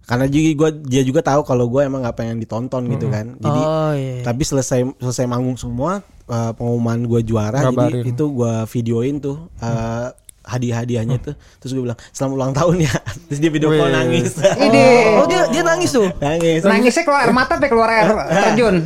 Karena 0.04 0.26
juga 0.28 0.50
gua 0.56 0.70
dia 0.72 1.04
juga 1.04 1.20
tahu 1.20 1.42
kalau 1.44 1.66
gue 1.68 1.82
emang 1.84 2.04
nggak 2.04 2.16
pengen 2.16 2.38
ditonton 2.38 2.84
gitu 2.92 3.08
kan. 3.08 3.36
Jadi 3.40 3.60
Oh 3.60 3.92
iya. 3.92 4.24
tapi 4.24 4.44
selesai 4.44 4.84
selesai 5.00 5.26
manggung 5.28 5.56
semua 5.56 6.00
eh, 6.28 6.52
pengumuman 6.52 7.00
gue 7.04 7.24
juara 7.24 7.64
Ngabarin. 7.64 8.04
jadi 8.04 8.12
itu 8.12 8.26
gue 8.32 8.54
videoin 8.72 9.16
tuh 9.20 9.48
eh, 9.60 10.08
hadiah-hadiahnya 10.48 11.20
tuh 11.20 11.36
terus 11.60 11.72
gue 11.76 11.84
bilang 11.84 12.00
selamat 12.16 12.34
ulang 12.34 12.54
tahun 12.56 12.76
ya 12.88 12.94
terus 13.28 13.40
dia 13.40 13.52
video 13.52 13.70
call 13.70 13.92
nangis 13.92 14.40
Ini 14.40 14.84
Oh 15.20 15.26
dia 15.28 15.44
dia 15.52 15.62
nangis 15.62 15.92
tuh. 15.92 16.08
nangis 16.18 16.64
nangisnya 16.64 17.04
keluar 17.04 17.28
air 17.28 17.34
mata 17.36 17.60
apa 17.60 17.68
keluar 17.68 17.90
air 17.92 18.08
terjun? 18.48 18.76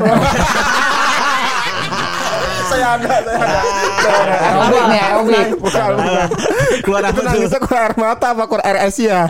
saya 2.72 2.96
ada, 2.96 3.14
saya 3.20 3.36
ada. 3.36 4.36
Aerobik 4.40 4.84
nih, 4.88 5.00
aerobik. 5.04 5.46
Bukan, 5.60 5.90
bukan. 5.92 6.28
keluar 6.88 7.02
tuh 7.12 7.24
nangisnya 7.28 7.60
keluar 7.60 7.82
air 7.84 7.96
mata 8.00 8.28
apa 8.32 8.44
keluar 8.48 8.64
air 8.64 8.78
Asia? 8.88 9.28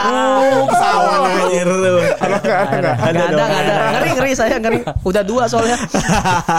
Uh, 0.00 0.64
pesawat 0.68 1.20
anjir 1.28 1.64
tuh 1.68 2.00
Ada 2.20 2.36
nggak? 2.40 2.60
Ada 2.76 2.90
ada. 3.24 3.44
Ngeri, 3.96 4.10
ngeri 4.20 4.32
saya 4.36 4.56
ngeri. 4.60 4.80
Udah 5.00 5.22
dua 5.24 5.48
soalnya. 5.48 5.76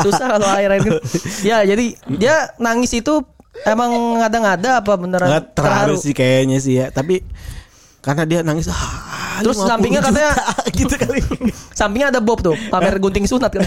Susah 0.01 0.37
kalau 0.37 0.49
air 0.49 0.69
air. 0.73 0.81
Ya, 1.45 1.61
jadi 1.61 1.93
dia 2.09 2.49
nangis 2.57 2.93
itu 2.93 3.21
emang 3.63 3.89
ngada-ngada 4.17 4.79
apa 4.79 4.91
beneran 4.95 5.27
Nggak 5.27 5.45
terharu 5.53 5.95
sih 5.95 6.11
kayaknya 6.11 6.57
sih 6.57 6.75
ya 6.75 6.89
tapi 6.89 7.21
karena 7.99 8.23
dia 8.23 8.39
nangis 8.41 8.65
ah, 8.65 9.39
Terus 9.39 9.57
50 9.57 9.67
sampingnya 9.67 10.01
juta, 10.01 10.09
katanya 10.11 10.33
gitu 10.79 10.93
kali 10.95 11.19
Sampingnya 11.71 12.07
ada 12.09 12.19
Bob 12.19 12.39
tuh, 12.39 12.57
pamer 12.67 12.97
gunting 12.97 13.25
sunat 13.25 13.49
kan. 13.49 13.61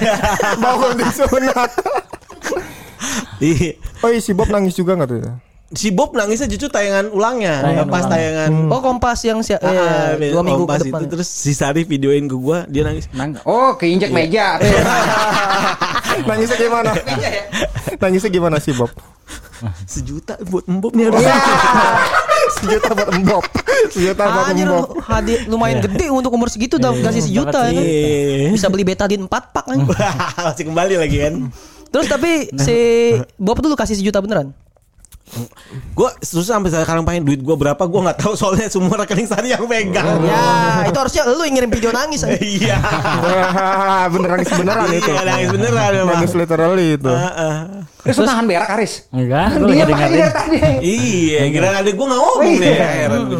Mau 0.56 0.74
gunting 0.84 1.10
sunat. 1.10 1.70
Oh 4.00 4.08
iya 4.08 4.18
si 4.18 4.30
Bob 4.30 4.48
nangis 4.48 4.72
juga 4.72 4.94
nggak 4.94 5.08
tuh? 5.08 5.20
si 5.72 5.90
Bob 5.90 6.14
nangisnya 6.14 6.46
justru 6.46 6.70
tayangan 6.70 7.10
ulangnya 7.10 7.58
Tayangan 7.58 7.86
pas 7.88 7.98
ulang. 7.98 8.12
tayangan 8.12 8.50
Oh, 8.70 8.78
Kompas 8.78 9.18
yang 9.24 9.42
si 9.42 9.50
Ah, 9.52 10.14
eh, 10.14 10.30
dua 10.30 10.46
minggu 10.46 10.62
Kompas 10.62 10.78
ke 10.78 10.86
depan. 10.86 11.00
itu 11.00 11.06
terus 11.10 11.26
si 11.26 11.50
Sari 11.50 11.82
videoin 11.82 12.24
ke 12.24 12.36
gua 12.36 12.62
dia 12.64 12.86
nangis 12.86 13.10
Nang- 13.10 13.42
Oh, 13.42 13.74
keinjek 13.74 14.14
meja. 14.14 14.54
Nangisnya 16.30 16.58
gimana? 16.60 16.94
Nangisnya 17.98 18.30
gimana 18.30 18.56
sih 18.58 18.70
Bob? 18.70 18.92
Sejuta 19.92 20.34
buat 20.44 20.64
mbok 20.66 20.92
nih 20.96 21.04
harus. 21.10 21.24
Sejuta 22.60 22.90
buat 22.92 23.08
embop. 23.12 23.44
Sejuta 23.90 24.22
buat 24.28 24.46
Anjir 24.52 24.66
embop. 24.68 25.00
hadiah 25.04 25.40
lumayan 25.48 25.78
gede 25.84 26.06
untuk 26.08 26.30
umur 26.32 26.48
segitu 26.48 26.76
udah 26.76 26.92
kasih 27.04 27.22
sejuta 27.24 27.68
ya 27.68 27.72
kan. 27.74 27.84
Iya. 27.84 28.48
Bisa 28.52 28.66
beli 28.72 28.84
betadine 28.84 29.24
4 29.24 29.30
pak 29.30 29.64
anjing. 29.68 29.88
Masih 30.48 30.64
kembali 30.68 30.94
lagi 31.00 31.16
kan. 31.20 31.34
Terus 31.94 32.06
tapi 32.10 32.50
si 32.58 32.76
Bob 33.38 33.62
tuh 33.62 33.70
lu 33.70 33.78
kasih 33.78 33.94
sejuta 33.94 34.18
beneran? 34.18 34.50
Gue 35.96 36.10
susah 36.20 36.60
sampai 36.60 36.68
sekarang 36.68 37.02
pengen 37.02 37.24
duit 37.24 37.40
gue 37.40 37.56
berapa 37.56 37.80
gue 37.80 38.00
nggak 38.06 38.18
tahu 38.20 38.36
soalnya 38.36 38.68
semua 38.68 39.02
rekening 39.02 39.24
Sari 39.24 39.50
yang 39.50 39.64
pegang. 39.64 40.20
Ya, 40.20 40.84
itu 40.84 40.98
harusnya 41.00 41.24
lu 41.26 41.42
yang 41.42 41.56
ngirim 41.56 41.70
video 41.72 41.90
nangis 41.90 42.22
anjing. 42.22 42.44
Iya. 42.64 42.76
Bener 44.12 44.28
nangis 44.36 44.52
beneran 44.52 44.88
itu. 44.92 45.10
Iya, 45.10 45.22
nangis 45.24 45.48
beneran 45.50 45.90
memang. 45.96 46.16
Nangis 46.20 46.32
literally 46.36 46.86
itu. 47.00 47.08
Heeh. 47.08 47.56
Terus 48.04 48.16
lu 48.20 48.24
nahan 48.28 48.44
berak 48.44 48.68
Aris. 48.76 48.92
Enggak, 49.10 49.48
Dia 49.64 49.84
dengerin. 49.88 49.96
dari 50.12 50.28
tadi. 50.28 50.58
Iya, 50.84 51.40
kira 51.48 51.68
ada 51.72 51.88
gue 51.88 52.06
nggak 52.06 52.20
ngomong 52.20 52.54
deh. 52.60 52.76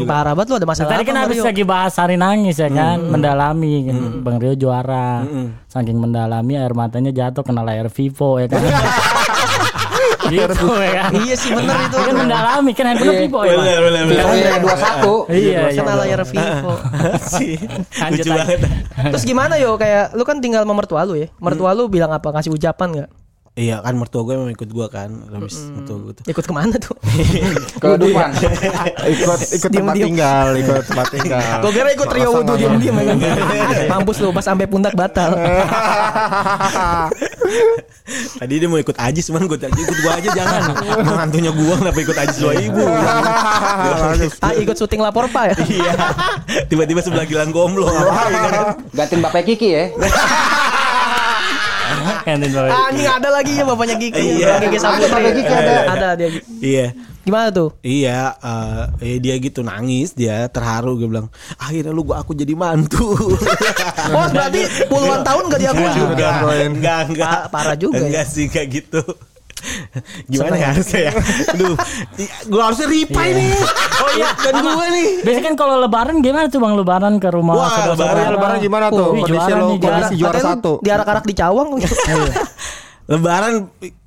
Parah 0.09 0.33
banget 0.33 0.49
lu 0.51 0.57
ada 0.57 0.67
masalah 0.67 0.91
Tadi 0.97 1.05
kan 1.05 1.17
habis 1.21 1.39
lagi 1.45 1.63
bahas 1.69 1.95
hari 2.01 2.17
nangis 2.17 2.57
ya 2.57 2.73
kan, 2.73 2.97
mendalami 2.97 3.93
kan. 3.93 3.97
Bang 4.25 4.41
Rio 4.41 4.57
juara. 4.57 5.21
Saking 5.69 6.01
mendalami 6.01 6.57
air 6.57 6.73
matanya 6.73 7.13
jatuh 7.13 7.45
kena 7.45 7.61
layar 7.61 7.93
Vivo 7.93 8.41
ya 8.41 8.49
kan. 8.49 8.63
gitu 10.31 10.67
ya 10.81 10.91
kan. 11.05 11.11
Iya 11.15 11.35
sih 11.37 11.51
bener 11.53 11.77
itu. 11.85 11.97
Kan 11.97 12.15
mendalami 12.17 12.71
kan 12.73 12.85
handphone 12.93 13.17
Vivo 13.21 13.41
ya. 13.45 13.55
Bang? 13.55 13.59
Bener, 13.65 13.79
bener, 13.85 14.03
bener. 14.09 14.25
Iya, 14.35 14.53
dua 14.61 14.77
satu. 14.77 15.15
Iya, 15.29 15.61
iya. 15.71 15.81
Kena 15.81 15.95
layar 16.01 16.21
Vivo. 16.31 16.73
Sih. 17.21 17.55
Lanjut 18.01 18.25
banget. 18.29 18.61
Terus 19.13 19.25
gimana 19.25 19.55
yo 19.61 19.77
kayak 19.77 20.15
lu 20.17 20.23
kan 20.23 20.39
tinggal 20.39 20.63
sama 20.65 20.75
mertua 20.77 21.03
lu 21.05 21.15
ya. 21.19 21.29
Mertua 21.41 21.71
lu 21.77 21.89
bilang 21.89 22.13
apa? 22.13 22.29
Kasih 22.33 22.55
ucapan 22.55 22.89
nggak? 22.93 23.11
Iya 23.55 23.79
kan 23.87 23.95
mertua 23.95 24.27
gue 24.27 24.35
memang 24.35 24.51
ikut 24.51 24.67
gue 24.67 24.87
kan. 24.91 25.15
Habis 25.31 25.71
mertua 25.71 25.97
gue 26.03 26.13
tuh. 26.19 26.25
Ikut 26.27 26.43
ke 26.43 26.51
mana 26.51 26.75
tuh? 26.75 26.99
Ke 27.83 27.95
Dufan. 27.95 28.35
Ikut 29.07 29.39
ikut 29.55 29.71
tempat 29.71 29.95
Diem-diem. 29.95 30.07
tinggal, 30.11 30.47
ikut 30.59 30.83
tempat 30.91 31.07
tinggal. 31.15 31.63
Gue 31.63 31.71
kira 31.71 31.89
ikut 31.95 32.09
Rio 32.11 32.31
Wudu 32.35 32.53
diem-diem 32.59 32.95
ya 32.99 33.05
kan. 33.15 33.19
Mampus 33.95 34.19
lu 34.19 34.35
pas 34.35 34.43
sampai 34.43 34.67
pundak 34.67 34.99
batal. 34.99 35.39
Tadi 38.35 38.55
dia 38.59 38.67
mau 38.67 38.77
ikut 38.77 38.99
Ajis 38.99 39.31
cuman 39.31 39.47
gue 39.47 39.57
tadi 39.57 39.81
ikut 39.81 39.97
gue 39.97 40.13
aja 40.13 40.31
jangan. 40.35 40.63
Mantunya 41.07 41.55
gue 41.55 41.75
kenapa 41.79 41.99
ikut 42.03 42.17
Ajis 42.19 42.37
dua 42.37 42.53
ibu. 42.59 42.83
Ah 44.43 44.53
ikut 44.59 44.75
syuting 44.75 44.99
lapor 44.99 45.31
pak 45.31 45.55
ya? 45.55 45.57
Iya. 45.65 45.93
Tiba-tiba 46.67 47.01
sebelah 47.01 47.23
Gilang 47.25 47.55
Gomlo 47.55 47.87
ngapain 47.87 48.35
kan? 48.35 48.55
Gantiin 48.93 49.23
Bapak 49.23 49.47
Kiki 49.47 49.69
ya. 49.71 49.85
Kantin 52.25 52.51
bawah. 52.53 52.71
Ah 52.71 52.89
ini 52.93 53.05
ada 53.09 53.29
lagi 53.33 53.53
ya 53.57 53.65
bapaknya 53.65 53.97
Gigi. 53.97 54.23
Iya. 54.41 54.61
Gigi 54.61 54.79
Ada 54.79 54.85
Saputri. 54.85 55.11
Bapak 55.11 55.33
Gigi, 55.35 55.53
ada. 55.53 55.75
Ada 55.91 56.09
dia. 56.17 56.29
Iya. 56.61 56.87
Gimana 57.25 57.49
tuh? 57.49 57.73
Iya, 57.81 58.37
eh, 58.37 58.83
eh, 59.01 59.17
dia 59.17 59.35
gitu 59.41 59.65
nangis, 59.65 60.13
dia 60.13 60.45
terharu 60.53 61.01
gue 61.01 61.09
bilang, 61.09 61.33
akhirnya 61.57 61.89
lu 61.89 62.05
gua 62.05 62.21
aku 62.21 62.37
jadi 62.37 62.53
mantu. 62.53 63.17
Oh 64.13 64.27
berarti 64.29 64.61
puluhan 64.93 65.25
tahun 65.25 65.49
gak 65.49 65.61
diakui? 65.65 65.89
enggak, 65.89 66.33
enggak, 66.69 67.01
enggak. 67.09 67.33
Ah, 67.33 67.49
parah 67.49 67.77
juga 67.81 68.05
ya. 68.05 68.13
Enggak 68.13 68.27
sih 68.29 68.53
kayak 68.53 68.69
gitu. 68.85 69.01
Gimana 70.33 70.55
ya 70.55 70.67
harusnya 70.71 71.01
ya? 71.09 71.13
Aduh, 71.53 71.75
gue 72.47 72.61
harusnya 72.63 72.87
reply 72.87 73.29
nih. 73.33 73.51
Oh 73.95 74.11
iya, 74.15 74.29
kan 74.33 74.53
gue 74.55 74.87
nih. 74.93 75.07
Biasanya 75.23 75.45
kan 75.45 75.55
kalau 75.55 75.75
lebaran 75.79 76.17
gimana 76.21 76.47
tuh 76.47 76.61
Bang 76.61 76.75
lebaran 76.75 77.15
ke 77.17 77.29
rumah 77.29 77.55
Wah, 77.57 77.71
lebaran- 77.91 78.33
Lebaran 78.35 78.57
gimana 78.59 78.87
tuh? 78.89 79.13
Wih, 79.13 79.23
Kondisi 79.23 79.35
juara 79.35 79.57
lo 79.57 79.67
nih, 79.67 79.79
kondisi 79.81 80.15
juara 80.17 80.39
lu 80.39 80.47
satu. 80.47 80.73
Diarak-arak 80.81 81.25
di 81.25 81.35
cawang. 81.35 81.69
Lebaran 83.11 83.55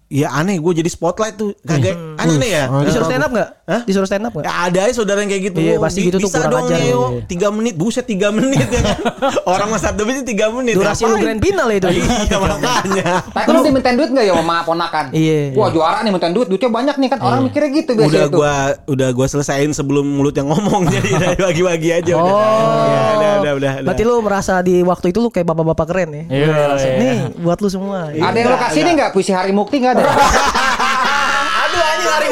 ya 0.07 0.31
aneh 0.31 0.55
gue 0.57 0.73
jadi 0.73 0.87
spotlight 0.87 1.35
tuh 1.35 1.51
kagak 1.61 1.99
aneh 2.17 2.50
ya 2.50 2.63
Disuruh 2.83 3.05
stand 3.05 3.24
up 3.24 3.31
gak? 3.31 3.50
Hah? 3.63 3.81
Disuruh 3.83 4.07
stand 4.07 4.24
up 4.24 4.33
gak? 4.33 4.43
Ya, 4.43 4.53
ada 4.63 4.79
aja 4.83 4.93
saudara 4.93 5.19
yang 5.19 5.27
kayak 5.27 5.43
gitu. 5.45 5.59
Iya, 5.59 5.75
pasti 5.77 6.00
gitu 6.01 6.17
tuh, 6.17 6.27
Bisa 6.27 6.39
kurang 6.39 6.51
dong 6.53 6.67
ajar. 6.67 6.79
Iya. 6.79 6.95
Tiga 7.25 7.47
menit, 7.50 7.75
buset 7.75 8.03
tiga 8.03 8.31
menit 8.31 8.63
ya 8.63 8.79
kan. 8.79 8.97
Orang 9.53 9.67
mas 9.67 9.81
Sabtu 9.81 10.03
ini 10.03 10.24
tiga 10.24 10.47
menit. 10.50 10.74
Durasi 10.74 11.03
lu 11.03 11.15
grand 11.15 11.38
final 11.38 11.67
itu. 11.69 11.88
Iya 11.89 12.36
makanya. 12.43 13.05
Tapi 13.27 13.47
lu 13.50 13.59
dimintain 13.63 13.95
duit 13.95 14.09
gak 14.09 14.24
ya 14.24 14.33
sama 14.33 14.55
ponakan? 14.63 15.05
Iya. 15.12 15.51
Wah 15.53 15.69
juara 15.69 16.00
nih 16.00 16.12
mintain 16.12 16.31
duit, 16.31 16.47
duitnya 16.47 16.69
banyak 16.69 16.95
nih 16.95 17.09
kan 17.09 17.19
orang 17.19 17.39
mikirnya 17.43 17.69
gitu 17.74 17.91
Udah 17.91 18.01
biasanya 18.01 18.27
tuh. 18.27 18.39
gua 18.39 18.53
udah 18.88 19.09
gua 19.12 19.27
selesaiin 19.27 19.71
sebelum 19.71 20.05
mulut 20.07 20.31
yang 20.31 20.47
ngomong 20.47 20.88
jadi 20.93 21.09
udah 21.13 21.29
bagi-bagi 21.38 21.89
aja 21.93 22.12
udah. 22.13 22.24
Oh, 22.24 22.86
Ya, 22.88 23.01
udah, 23.12 23.12
udah, 23.17 23.31
udah, 23.36 23.51
udah. 23.53 23.71
Berarti 23.83 24.03
lu 24.03 24.15
merasa 24.21 24.53
di 24.59 24.79
waktu 24.79 25.12
itu 25.12 25.19
lu 25.19 25.27
kayak 25.27 25.43
bapak-bapak 25.45 25.86
keren 25.86 26.09
ya? 26.09 26.24
Iya, 26.27 26.47
iya. 26.75 26.91
Nih 26.95 27.17
buat 27.38 27.59
lu 27.59 27.67
semua. 27.67 28.09
Ada 28.09 28.33
yang 28.33 28.47
lo 28.47 28.57
kasih 28.57 28.81
nih 28.81 28.93
nggak 28.95 29.12
puisi 29.12 29.31
Hari 29.31 29.51
Mukti 29.51 29.77
nggak 29.77 29.93
ada? 29.93 30.03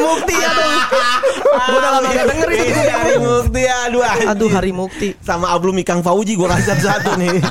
Mukti 0.06 0.34
aduh. 0.38 0.70
Gua 1.66 1.76
udah 1.82 1.90
lama 1.98 2.08
gak 2.14 2.26
denger 2.30 2.48
itu. 2.54 2.62
Ini 2.70 2.82
hari 2.94 3.14
mukti 3.18 3.62
aduh. 3.66 4.02
Aduh 4.06 4.50
hari 4.54 4.70
mukti. 4.70 5.08
sama 5.18 5.50
Ablum 5.50 5.76
Ikang 5.82 6.00
Fauji 6.06 6.38
gua 6.38 6.54
kasih 6.54 6.74
satu-satu 6.74 7.10
nih. 7.18 7.38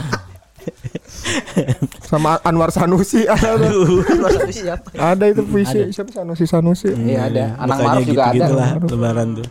Sama 2.05 2.37
Anwar 2.45 2.69
Sanusi 2.69 3.25
ada. 3.25 3.57
Aduh. 3.57 4.01
Luar 4.05 4.31
satu 4.33 4.53
siapa? 4.53 4.87
Ada 4.93 5.25
itu 5.33 5.41
puisi 5.45 5.89
siapa 5.89 6.13
Sanusi 6.13 6.45
Sanusi. 6.45 6.89
Iya 6.93 7.27
ada. 7.29 7.45
Anak 7.59 7.77
Maruf 7.81 8.03
juga 8.05 8.23
ada. 8.31 8.77
lebaran 8.79 9.27
tuh. 9.41 9.47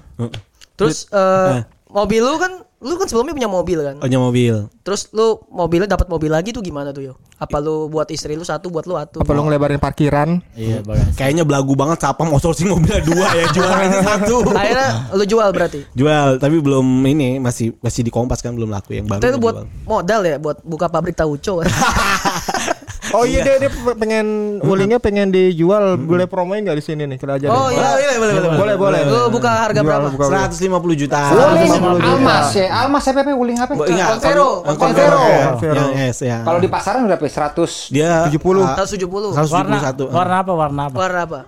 Terus 0.75 1.07
eh, 1.11 1.63
mobil 1.91 2.23
lu 2.23 2.39
kan 2.39 2.63
lu 2.85 3.01
kan 3.01 3.09
sebelumnya 3.09 3.33
punya 3.33 3.49
mobil 3.49 3.79
kan? 3.81 3.97
Oh, 3.97 4.09
mobil. 4.29 4.69
Terus 4.85 5.09
lu 5.17 5.41
mobilnya 5.49 5.89
dapat 5.89 6.05
mobil 6.13 6.29
lagi 6.29 6.53
tuh 6.53 6.61
gimana 6.61 6.93
tuh 6.93 7.09
yo? 7.09 7.15
Apa 7.41 7.57
lu 7.57 7.89
buat 7.89 8.13
istri 8.13 8.37
lu 8.37 8.45
satu 8.45 8.69
buat 8.69 8.85
lu 8.85 8.93
satu? 9.01 9.25
Apa 9.25 9.33
lo 9.33 9.49
ngelebarin 9.49 9.81
parkiran? 9.81 10.45
Iya, 10.53 10.85
bagus. 10.85 11.17
Kayaknya 11.17 11.49
belagu 11.49 11.73
banget 11.73 12.05
Sapam 12.05 12.29
outsourcing 12.29 12.69
mobilnya 12.69 13.01
dua 13.01 13.27
ya 13.33 13.45
jual 13.57 13.73
aja 13.73 13.99
satu. 14.05 14.37
Akhirnya 14.61 14.91
lu 15.17 15.25
jual 15.25 15.49
berarti. 15.57 15.81
Jual 15.97 16.37
tapi 16.37 16.61
belum 16.61 16.85
ini 17.09 17.41
masih 17.41 17.73
masih 17.81 18.05
di 18.05 18.13
Kompas 18.13 18.45
kan 18.45 18.53
belum 18.53 18.69
laku 18.69 19.01
yang 19.01 19.09
baru. 19.09 19.25
Itu 19.25 19.41
buat 19.41 19.65
jual. 19.65 19.89
modal 19.89 20.21
ya 20.29 20.37
buat 20.37 20.61
buka 20.61 20.93
pabrik 20.93 21.17
tauco? 21.17 21.65
Oh 23.15 23.23
iya 23.23 23.41
dia, 23.47 23.57
dia 23.63 23.71
pengen 23.95 24.59
ulingnya 24.59 24.99
pengen 24.99 25.31
dijual 25.31 25.95
boleh 25.95 26.27
promoin 26.27 26.59
nggak 26.67 26.79
di 26.79 26.85
sini 26.85 27.03
nih 27.07 27.17
kita 27.17 27.39
aja. 27.39 27.47
Oh 27.47 27.71
iya. 27.71 27.95
boleh, 27.95 28.19
boleh, 28.19 28.35
boleh, 28.35 28.59
boleh 28.59 28.75
boleh. 28.75 29.01
Lu 29.07 29.21
buka 29.31 29.51
harga 29.55 29.79
Jual, 29.79 29.87
berapa? 29.87 30.07
buka 30.11 30.27
berapa? 30.27 30.51
150 30.51 31.03
juta. 31.07 31.19
Wuling 31.31 31.71
150 31.71 31.95
juta. 31.95 32.11
Almas 32.11 32.49
ya. 32.51 32.67
Almas 32.75 33.03
siapa 33.07 33.19
ya 33.23 33.35
Wuling 33.39 33.59
apa? 33.63 33.73
Convero. 33.79 34.51
Convero. 34.67 35.23
Yang 35.63 35.91
S 36.11 36.19
ya. 36.27 36.39
Kalau 36.43 36.59
di 36.59 36.69
pasaran 36.69 37.07
berapa? 37.07 37.23
ya? 37.23 37.33
100 37.55 37.95
dia 37.95 38.13
70. 38.27 38.67
ah, 38.67 38.75
170. 38.83 39.39
171. 39.39 40.11
Warna 40.11 40.39
warna 40.43 40.43
apa? 40.43 40.55
Warna 40.59 40.83
apa? 40.91 40.99
Warna 40.99 41.21
apa? 41.23 41.41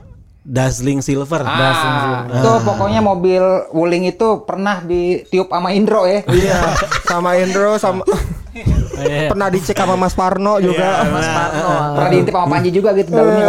Dazzling 0.46 1.02
silver. 1.02 1.42
Ah, 1.42 2.30
itu 2.30 2.50
pokoknya 2.62 3.02
mobil 3.02 3.42
Wuling 3.74 4.06
itu 4.06 4.46
pernah 4.46 4.78
ditiup 4.78 5.50
sama 5.50 5.74
Indro 5.74 6.06
ya. 6.06 6.22
Iya, 6.30 6.78
sama 7.02 7.34
Indro 7.34 7.74
sama 7.82 8.06
Iya. 8.96 9.28
pernah 9.28 9.52
dicek 9.52 9.76
sama 9.76 9.92
Mas 9.92 10.16
Parno 10.16 10.56
juga. 10.56 11.04
Mas 11.12 11.28
Parno. 11.28 11.68
Pernah 12.00 12.10
diintip 12.10 12.32
sama 12.32 12.46
Panji 12.48 12.70
juga 12.72 12.96
gitu 12.96 13.10
dalamnya. 13.12 13.46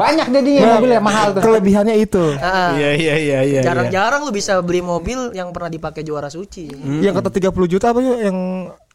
Banyak 0.00 0.26
jadinya 0.32 0.60
mobilnya 0.80 1.00
mahal 1.04 1.26
tuh. 1.36 1.42
Kelebihannya 1.44 1.94
itu. 2.00 2.24
Iya 2.40 2.90
iya 2.96 3.14
iya 3.20 3.38
iya. 3.44 3.60
Jarang-jarang 3.60 4.24
lu 4.24 4.32
bisa 4.32 4.56
beli 4.64 4.80
mobil 4.80 5.36
yang 5.36 5.52
pernah 5.52 5.68
dipakai 5.68 6.00
juara 6.00 6.32
suci. 6.32 6.72
Yang 7.04 7.20
kata 7.20 7.52
30 7.52 7.68
juta 7.68 7.86
apa 7.92 8.00
yuk 8.00 8.18
yang 8.24 8.38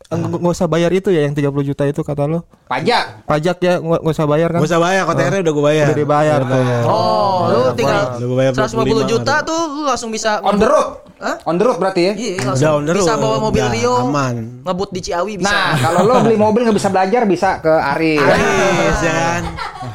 nggak 0.05 0.29
nggak 0.36 0.53
usah 0.53 0.67
bayar 0.67 0.89
itu 0.89 1.10
ya 1.10 1.24
yang 1.24 1.31
30 1.31 1.50
juta 1.63 1.83
itu 1.83 2.00
kata 2.00 2.24
lo 2.25 2.43
Pajak. 2.65 3.24
pajak 3.24 3.57
ya 3.60 3.74
nggak 3.77 4.00
nggak 4.01 4.13
usah 4.13 4.25
bayar 4.25 4.50
kan 4.50 4.60
Gak 4.60 4.69
usah 4.69 4.81
bayar, 4.81 5.03
KTR 5.05 5.33
udah 5.39 5.53
gue 5.53 5.63
bayar. 5.63 5.86
udah 5.86 5.98
dibayar 5.98 6.39
tuh 6.41 6.62
Oh, 6.83 7.38
lu 7.45 7.60
tinggal 7.74 8.03
Udah 8.13 8.27
gua 8.27 8.38
bayar 8.38 8.51
150 8.53 9.03
25 9.03 9.12
juta 9.12 9.36
tuh 9.41 9.62
lu 9.69 9.81
langsung 9.83 10.10
bisa 10.10 10.41
On 10.41 10.55
the 10.55 10.65
road. 10.65 10.89
Hah? 11.17 11.36
On 11.45 11.55
the 11.55 11.63
road 11.63 11.77
berarti 11.77 12.01
ya. 12.03 12.13
Iya, 12.13 12.69
on 12.74 12.83
the 12.83 12.93
bisa 12.93 13.15
bawa 13.15 13.38
mobil 13.39 13.63
Rio. 13.69 13.95
aman. 14.03 14.60
Ngebut 14.62 14.89
di 14.91 15.00
Ciawi 15.01 15.39
bisa. 15.39 15.48
Nah, 15.48 15.72
kalau 15.79 16.03
lo 16.03 16.13
beli 16.19 16.36
mobil 16.36 16.67
nggak 16.67 16.75
bisa 16.75 16.89
belajar 16.89 17.22
bisa 17.24 17.50
ke 17.57 17.72
Ari. 17.72 18.19
Yes, 18.19 19.00
ya 19.00 19.13
kan. 19.13 19.41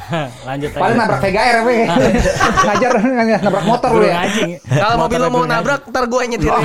Lanjut 0.49 0.69
Paling 0.73 0.97
nabrak 0.97 1.19
Vega 1.21 1.39
Air 1.39 1.55
apa 1.61 1.69
ya? 1.69 1.85
Ngajar 2.65 2.91
nabrak 3.39 3.63
motor 3.63 3.91
lu 3.93 4.03
ya. 4.03 4.25
anjing. 4.25 4.49
Kalau 4.57 4.95
mobil 4.99 5.19
Motornya 5.19 5.29
mau 5.29 5.45
nabrak, 5.45 5.81
ntar 5.85 6.03
gue 6.07 6.19
yang 6.19 6.31
nyetir. 6.33 6.49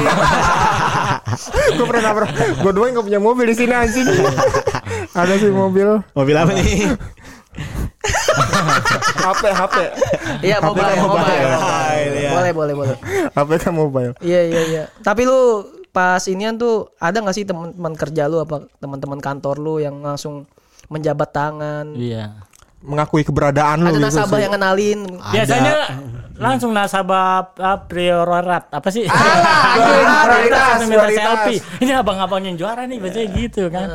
gue 1.77 1.87
pernah 1.87 2.03
nabrak 2.05 2.31
gue 2.35 2.73
doang 2.73 2.91
nggak 2.93 3.05
punya 3.05 3.21
mobil 3.21 3.45
di 3.45 3.57
sini 3.57 3.73
anjing 3.73 4.07
ada 5.21 5.35
sih 5.35 5.49
mobil 5.49 6.03
Mobil 6.11 6.35
apa 6.35 6.51
nih? 6.53 6.91
HP 9.25 9.43
HP 9.47 9.75
Iya, 10.43 10.59
mobile, 10.61 10.85
kan 10.85 10.99
mobile. 11.01 11.17
mobile. 11.17 11.49
Mobile, 11.55 12.15
ya. 12.15 12.31
Boleh, 12.31 12.53
boleh, 12.53 12.75
boleh. 12.75 12.97
HP 13.31 13.51
kan 13.59 13.73
mobile 13.73 14.13
Iya, 14.21 14.41
iya, 14.45 14.63
iya. 14.67 14.83
Tapi 15.01 15.25
lu 15.25 15.65
pas 15.89 16.19
inian 16.27 16.59
tuh 16.59 16.91
ada 16.99 17.23
nggak 17.23 17.33
sih 17.33 17.47
teman-teman 17.47 17.95
kerja 17.95 18.27
lu 18.27 18.43
apa 18.43 18.67
teman-teman 18.77 19.23
kantor 19.23 19.57
lu 19.57 19.79
yang 19.79 20.03
langsung 20.03 20.45
menjabat 20.87 21.31
tangan? 21.31 21.95
Iya. 21.95 22.35
mengakui 22.85 23.25
keberadaan 23.25 23.81
lu 23.81 23.89
Ada 23.89 23.97
gitu 23.97 24.05
nasabah 24.13 24.39
yang 24.45 24.53
kenalin. 24.53 25.01
Biasanya 25.33 25.75
langsung 26.37 26.77
nasabah 26.77 27.57
uh, 27.57 27.79
priorat 27.89 28.69
apa 28.69 28.89
sih? 28.93 29.09
Alah, 29.09 30.29
prioritas, 30.29 30.74
Langsung 30.85 31.09
minta 31.09 31.25
selfie. 31.25 31.61
Ini 31.81 31.93
abang-abang 31.97 32.43
yang 32.45 32.57
juara 32.57 32.83
nih 32.85 32.99
biasanya 33.01 33.29
gitu 33.33 33.63
kan. 33.73 33.89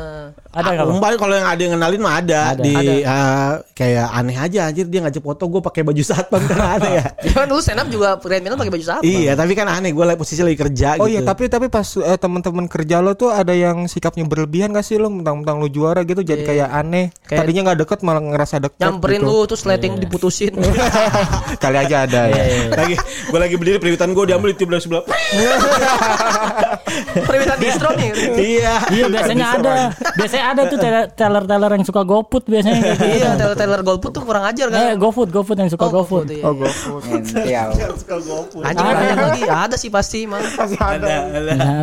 Ada 0.50 0.68
nggak? 0.74 0.86
Umpamanya 0.90 1.18
kalau 1.22 1.34
yang 1.38 1.46
ada 1.46 1.60
yang 1.62 1.72
kenalin 1.78 2.00
mah 2.02 2.14
ada, 2.18 2.40
Ada. 2.58 2.62
di 2.66 2.74
ah, 3.06 3.62
kayak 3.70 4.06
aneh 4.10 4.34
aja 4.34 4.60
anjir 4.66 4.86
dia 4.90 4.98
ngajak 5.06 5.22
foto 5.22 5.46
gue 5.46 5.62
pakai 5.62 5.86
baju 5.86 6.02
satpam 6.02 6.42
kan 6.42 6.58
aneh 6.78 6.92
ya. 6.98 7.06
Dulu 7.46 7.62
stand 7.62 7.78
up 7.78 7.86
juga 7.86 8.18
Grand 8.18 8.42
Milan 8.42 8.58
pakai 8.58 8.72
baju 8.74 8.84
siapa? 8.84 9.02
iya, 9.06 9.38
tapi 9.38 9.54
kan 9.54 9.70
aneh 9.70 9.94
gue 9.94 10.04
posisi 10.18 10.42
lagi 10.42 10.58
kerja 10.58 10.98
Oh 10.98 11.06
gitu. 11.06 11.14
iya, 11.14 11.20
tapi 11.22 11.46
tapi 11.46 11.70
pas 11.70 11.86
eh, 11.96 12.18
teman-teman 12.18 12.66
kerja 12.66 12.98
lo 12.98 13.14
tuh 13.14 13.30
ada 13.30 13.54
yang 13.54 13.86
sikapnya 13.86 14.26
berlebihan 14.26 14.74
gak 14.74 14.82
sih 14.82 14.98
lo 14.98 15.06
mentang-mentang 15.06 15.62
lo 15.62 15.70
juara 15.70 16.02
gitu 16.02 16.20
jadi 16.20 16.42
kayak 16.42 16.68
aneh. 16.68 17.14
Kayak- 17.26 17.46
Tadinya 17.46 17.60
nggak 17.70 17.78
deket 17.86 17.98
malah 18.02 18.22
ngerasa 18.22 18.56
deket. 18.58 18.82
Nyamperin 18.82 19.22
gitu. 19.22 19.30
lu 19.30 19.46
terus 19.46 19.62
letting 19.64 19.94
diputusin. 20.02 20.52
Kali 21.62 21.76
aja 21.78 22.10
ada 22.10 22.26
ya. 22.26 22.42
lagi 22.74 22.98
gue 22.98 23.38
lagi 23.38 23.54
berdiri 23.54 23.78
periwitan 23.78 24.10
gue 24.10 24.24
diambil 24.26 24.50
di 24.50 24.58
sebelah. 24.80 25.04
Permintaan 27.26 27.58
distro 27.58 27.90
nih. 27.92 28.10
iya. 28.36 28.74
Iya 28.86 29.04
biasanya 29.08 29.46
ada. 29.54 29.72
Biasanya 30.14 30.44
ada 30.48 30.62
tuh 30.66 30.78
teller- 30.78 31.10
teller-teller 31.10 31.70
yang 31.72 31.84
suka 31.84 32.02
GoFood 32.02 32.44
biasanya 32.44 32.78
gitu. 32.80 33.04
Iya, 33.04 33.28
Taylor 33.52 33.80
Golput 33.80 34.10
tuh 34.10 34.22
kurang 34.22 34.44
ajar 34.44 34.66
Eh, 34.66 34.72
kan. 34.72 34.96
GoFood, 34.96 35.28
GoFood 35.28 35.58
yang 35.58 35.68
suka 35.68 35.86
GoFood. 35.86 36.26
iya. 36.28 36.42
Oh, 36.42 36.52
GoFood. 36.52 37.02
Ential. 37.10 37.68
Anjing 38.66 38.86
banyak 38.86 39.16
lagi. 39.16 39.42
Ada 39.44 39.76
sih 39.76 39.88
pasti 39.88 40.24
mah. 40.24 40.40
Pasti 40.40 40.76
ada. 40.76 41.06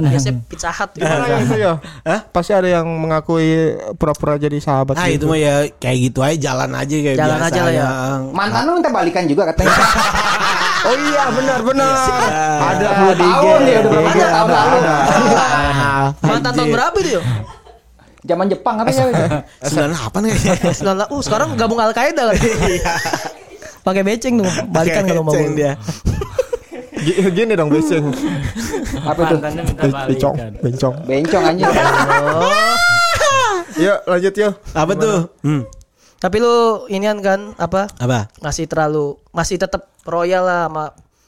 Biasanya 0.02 0.34
pizza 0.46 0.70
hut. 0.70 0.90
Gimana 0.94 1.26
yang 1.26 1.42
itu 1.44 1.56
ya? 1.58 1.74
Pasti 2.28 2.52
ada 2.52 2.68
yang 2.68 2.88
mengakui 2.88 3.48
pura-pura 3.96 4.36
jadi 4.36 4.58
sahabat 4.58 4.96
Ah 4.96 5.08
itu 5.08 5.18
gitu. 5.20 5.26
mah 5.28 5.38
ya 5.38 5.56
kayak 5.74 5.98
gitu 6.04 6.20
aja 6.20 6.38
jalan 6.48 6.72
aja 6.74 6.96
kayak 6.96 7.18
Jalan 7.18 7.38
biasa 7.38 7.48
aja 7.48 7.60
lah 7.62 7.72
ya. 7.72 7.80
yang- 7.80 8.24
Mantan 8.32 8.62
lu 8.64 8.72
minta 8.76 8.90
balikan 8.90 9.24
juga 9.26 9.44
katanya. 9.48 9.72
Oh 10.80 10.96
iya 10.96 11.28
benar 11.28 11.60
benar. 11.62 11.92
Ada 12.64 12.88
Dua 12.96 13.12
di 13.12 13.20
tahun 13.20 13.60
ya, 13.66 13.78
udah 13.82 13.92
berapa 13.92 14.08
IG, 14.08 14.20
tahun 14.24 14.48
lalu. 14.48 14.77
Mantan 16.20 16.52
tahun 16.54 16.70
berapa 16.70 16.96
itu 16.98 17.10
yo? 17.18 17.22
Zaman 18.24 18.46
Jepang 18.48 18.76
katanya. 18.82 19.04
Sembilan 19.68 19.94
apa 19.96 20.18
nih? 20.20 20.32
Sembilan 20.74 21.08
Uh, 21.08 21.22
sekarang 21.22 21.56
gabung 21.56 21.80
Al 21.80 21.92
Qaeda 21.92 22.28
lagi. 22.28 22.50
Pakai 23.82 24.04
beceng 24.04 24.44
tuh, 24.44 24.52
balikan 24.68 25.08
kalau 25.08 25.24
mau. 25.24 25.32
Dia. 25.32 25.80
Gi- 26.98 27.32
Gini 27.32 27.56
dong 27.56 27.72
beceng. 27.72 28.12
Apa 29.00 29.22
tuh? 29.26 29.38
Mantannya 29.40 29.62
minta 29.64 29.84
Bencong, 30.06 30.36
bencong. 30.60 30.96
Bencong 31.06 31.44
anjing. 31.46 31.72
Yuk 33.78 34.00
lanjut 34.04 34.34
yuk. 34.34 34.54
Apa 34.74 34.92
tuh? 34.92 35.18
Hmm. 35.40 35.62
Tapi 36.18 36.42
lu 36.42 36.56
inian 36.90 37.22
kan 37.22 37.54
apa? 37.56 37.86
Apa? 37.96 38.26
Masih 38.42 38.66
terlalu 38.66 39.22
masih 39.30 39.62
tetap 39.62 39.86
royal 40.02 40.44
lah 40.44 40.66
sama 40.66 40.84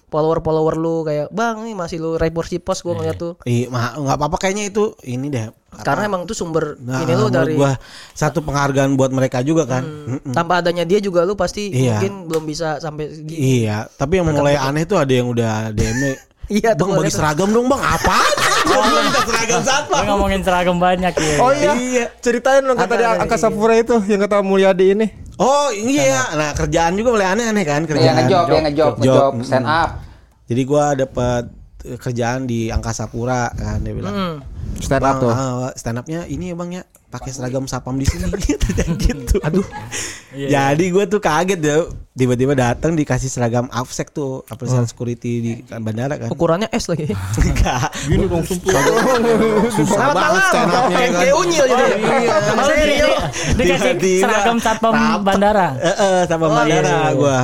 follower-follower 0.09 0.75
lu 0.75 1.05
kayak, 1.05 1.29
"Bang, 1.29 1.63
ini 1.63 1.77
masih 1.77 2.01
lu 2.01 2.17
report 2.17 2.49
post 2.61 2.81
gua 2.81 2.97
ngeliat 2.97 3.17
tuh." 3.17 3.33
Iya, 3.45 3.69
mah 3.69 3.95
nggak 3.95 4.17
apa-apa 4.17 4.37
kayaknya 4.41 4.69
itu 4.69 4.93
ini 5.05 5.29
deh. 5.29 5.49
Karena 5.69 6.09
emang 6.09 6.25
itu 6.25 6.33
sumber 6.33 6.81
Nah, 6.81 7.05
ini 7.05 7.13
lu 7.13 7.29
dari 7.29 7.53
gua 7.53 7.77
satu 8.11 8.41
penghargaan 8.41 8.97
buat 8.97 9.13
mereka 9.13 9.45
juga 9.45 9.69
kan. 9.69 9.85
Mm-mm. 9.85 10.33
tanpa 10.33 10.65
adanya 10.65 10.81
dia 10.83 10.97
juga 10.97 11.21
lu 11.23 11.37
pasti 11.37 11.69
Iya. 11.69 12.01
mungkin 12.01 12.13
belum 12.25 12.43
bisa 12.49 12.81
sampai 12.81 13.13
segitu. 13.13 13.37
Iya, 13.37 13.85
tapi 13.93 14.17
yang 14.17 14.27
mulai 14.27 14.57
aneh 14.57 14.89
tuh 14.89 14.97
ada 14.97 15.13
yang 15.13 15.29
udah 15.29 15.69
DM 15.71 16.17
Iya, 16.49 16.73
Bang 16.73 16.97
bagi 16.97 17.13
seragam 17.13 17.53
dong 17.53 17.69
bang 17.69 17.77
Apa? 17.77 18.17
Belum 18.65 18.83
minta 18.89 19.21
seragam 19.21 19.61
satpam 19.61 20.01
ngomongin 20.09 20.41
seragam 20.41 20.81
banyak 20.81 21.13
ya. 21.13 21.35
Oh 21.37 21.53
iya. 21.53 22.09
Ceritain 22.25 22.65
dong 22.65 22.73
kata 22.73 22.89
Ada, 22.89 22.97
di 22.97 23.05
ada, 23.05 23.21
angka 23.21 23.37
iya. 23.37 23.43
Sapura 23.45 23.75
itu 23.77 23.95
yang 24.09 24.19
kata 24.25 24.41
Mulyadi 24.41 24.97
ini. 24.97 25.07
Oh 25.39 25.71
iya 25.71 26.35
Nah 26.35 26.51
kerjaan 26.51 26.93
juga 26.93 27.09
mulai 27.11 27.27
aneh-aneh 27.29 27.63
kan 27.63 27.81
Yang 27.81 27.89
kerjaan 27.89 28.15
ngejob, 28.19 28.45
yang 28.45 28.65
ngejob, 28.65 28.91
Job. 28.91 28.99
ngejob 28.99 29.31
Mm-mm. 29.33 29.47
stand 29.47 29.65
up. 29.65 29.89
Jadi 30.45 30.61
gua 30.63 30.85
dapat 30.93 31.43
eh, 31.81 31.95
kerjaan 31.95 32.43
di 32.43 32.67
Angkasa 32.67 33.07
Pura 33.07 33.47
kan 33.49 33.79
dia 33.79 33.93
bilang 33.93 34.13
Hmm. 34.13 34.35
Stand 34.79 35.03
up 35.03 35.15
tuh. 35.19 35.29
ah, 35.29 35.69
stand 35.75 35.99
upnya 35.99 36.23
ini 36.23 36.51
ya 36.51 36.55
bang 36.55 36.69
ya 36.71 36.83
pakai 37.09 37.29
seragam 37.29 37.65
sapam 37.65 37.97
di 37.97 38.05
sini 38.05 38.25
gitu. 39.03 39.35
Aduh. 39.43 39.65
Jadi 40.31 40.85
gue 40.87 41.03
tuh 41.05 41.19
kaget 41.19 41.59
ya 41.59 41.83
tiba-tiba 42.13 42.53
datang 42.53 42.95
dikasih 42.95 43.27
seragam 43.27 43.67
AFSEC 43.67 44.11
tuh 44.11 44.45
official 44.47 44.85
security 44.85 45.31
di 45.39 45.51
bandara 45.67 46.15
kan. 46.15 46.29
Ukurannya 46.31 46.69
S 46.71 46.87
lagi. 46.87 47.11
Enggak. 47.43 47.91
Gini 48.07 48.25
dong 48.25 48.43
sumpah. 48.45 48.81
Susah 49.73 49.95
Selamat 49.99 50.15
banget 50.15 50.43
stand 50.47 50.69
upnya 50.69 50.95
Kayak 50.95 51.09
kan. 51.11 51.21
kayak 51.21 51.35
unyil 51.35 51.65
jadi. 51.65 51.83
Iya. 51.83 53.05
Oh, 53.09 53.23
dikasih 53.57 53.93
Tiba-tiba 53.93 54.23
seragam 54.23 54.57
satpam 54.61 54.93
bandara. 55.21 55.67
Eh, 55.75 55.87
eh, 55.91 56.19
sama 56.25 56.45
Oh, 56.47 56.55
bandara 56.55 56.87
iya, 56.87 56.99
iya. 57.03 57.11
gua. 57.17 57.37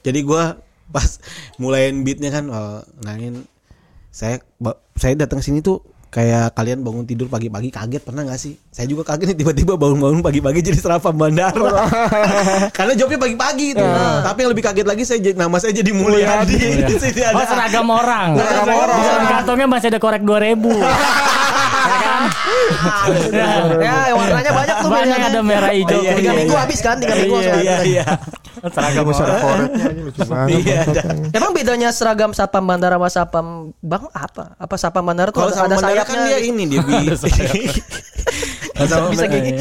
Jadi 0.00 0.20
gua 0.24 0.44
pas 0.90 1.06
mulain 1.54 1.94
beatnya 2.02 2.34
kan 2.34 2.44
oh, 2.50 2.82
nain 3.06 3.46
saya 4.10 4.42
saya 4.98 5.14
datang 5.14 5.38
sini 5.38 5.62
tuh 5.62 5.78
kayak 6.10 6.52
kalian 6.52 6.82
bangun 6.82 7.06
tidur 7.06 7.30
pagi-pagi 7.30 7.70
kaget 7.70 8.02
pernah 8.02 8.26
nggak 8.26 8.34
sih? 8.36 8.58
Saya 8.68 8.84
juga 8.84 9.06
kaget 9.06 9.30
nih 9.30 9.38
tiba-tiba 9.40 9.78
bangun-bangun 9.78 10.20
pagi-pagi 10.20 10.58
jadi 10.60 10.74
serapam 10.74 11.14
bandara. 11.14 11.86
Karena 12.76 12.92
jobnya 12.98 13.14
pagi-pagi 13.16 13.66
itu. 13.72 13.86
Tapi 14.20 14.38
yang 14.42 14.50
lebih 14.50 14.64
kaget 14.66 14.86
lagi 14.86 15.02
saya 15.06 15.22
jadi- 15.22 15.38
nama 15.38 15.56
saya 15.56 15.70
jadi 15.70 15.90
Mulyadi. 15.90 16.58
Di 16.90 16.94
sini 16.98 17.22
ada- 17.22 17.38
Oh 17.38 17.46
seragam 17.46 17.86
orang. 17.86 18.28
Seragam 18.36 18.74
orang. 18.74 18.98
Di 18.98 19.26
kantongnya 19.30 19.66
masih 19.70 19.88
ada 19.88 19.98
korek 19.98 20.22
2000. 20.22 20.58
ya? 23.30 23.48
Ya, 23.80 24.12
warnanya 24.12 24.52
banyak 24.52 24.76
tuh 24.76 24.88
Banyak 24.88 25.06
pilihannya. 25.06 25.30
ada 25.30 25.40
merah 25.40 25.70
hijau. 25.72 26.00
Iya, 26.00 26.12
Tiga 26.12 26.20
iya, 26.22 26.32
minggu 26.36 26.54
iya. 26.54 26.62
habis 26.62 26.78
kan, 26.80 26.96
tiga 26.98 27.14
minggu 27.14 27.34
Iya 27.34 27.50
langsung 27.50 27.64
iya 27.64 27.76
iya. 27.84 28.04
seragam 28.60 29.04
ada 29.08 29.34
orang. 29.40 29.68
Iya, 30.50 30.78
ada. 30.84 31.02
Emang 31.32 31.50
bedanya 31.54 31.88
seragam 31.90 32.30
satpam 32.30 32.64
bandara 32.64 32.96
sama 32.96 33.08
satpam 33.08 33.46
bang 33.78 34.04
apa? 34.12 34.44
Apa 34.56 34.74
satpam 34.76 35.04
bandara 35.04 35.30
tuh 35.30 35.40
ada, 35.42 35.64
bandara 35.64 36.02
kan 36.02 36.16
sayapnya? 36.18 36.22
dia 36.26 36.38
ini 36.44 36.62
dia 36.68 36.80
bi- 36.82 37.08
bisa, 38.80 38.96
bisa 39.12 39.24
gigi 39.28 39.52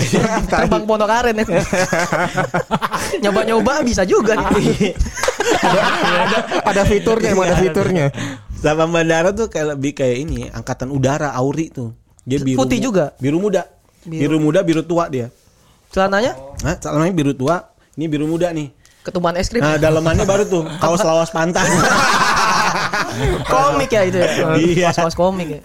terbang 0.47 0.83
ponokaren 0.83 1.35
ya. 1.35 1.45
Nyoba-nyoba 3.23 3.83
bisa 3.83 4.03
juga 4.03 4.35
nih. 4.35 4.95
Ada 6.63 6.83
fiturnya, 6.83 7.31
ada 7.35 7.55
fiturnya. 7.57 8.05
Sama 8.59 8.87
bandara 8.87 9.31
tuh 9.31 9.47
kayak 9.47 9.75
lebih 9.75 9.91
kayak 9.95 10.17
ini, 10.19 10.47
angkatan 10.51 10.91
udara 10.91 11.31
Auri 11.31 11.71
tuh. 11.71 11.95
Dia 12.29 12.37
biru 12.39 12.57
Putih 12.61 12.77
juga? 12.79 13.05
Biru 13.17 13.41
muda. 13.41 13.65
Biru, 14.05 14.37
muda, 14.37 14.61
biru 14.61 14.81
tua 14.81 15.09
dia. 15.09 15.27
Celananya 15.89 16.37
Nah, 16.61 16.77
celananya 16.77 17.11
biru 17.11 17.33
tua, 17.33 17.65
ini 17.97 18.05
biru 18.05 18.25
muda 18.25 18.53
nih. 18.53 18.69
ketumbuhan 18.99 19.33
es 19.35 19.49
krim. 19.49 19.59
Nah, 19.59 19.75
dalamannya 19.75 20.21
baru 20.23 20.43
tuh 20.45 20.63
kaos 20.83 21.01
lawas 21.01 21.31
pantai. 21.31 21.65
komik 23.49 23.89
ya 23.89 24.01
itu 24.05 24.17
ya. 24.19 24.29
Iya. 24.55 24.89
Kaos 24.93 25.15
komik 25.15 25.49
ya. 25.49 25.59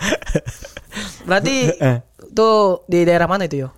Berarti 1.25 1.69
Eh. 1.75 1.99
tuh 2.31 2.81
di 2.87 3.05
daerah 3.05 3.27
mana 3.27 3.45
itu 3.45 3.67
yo? 3.67 3.71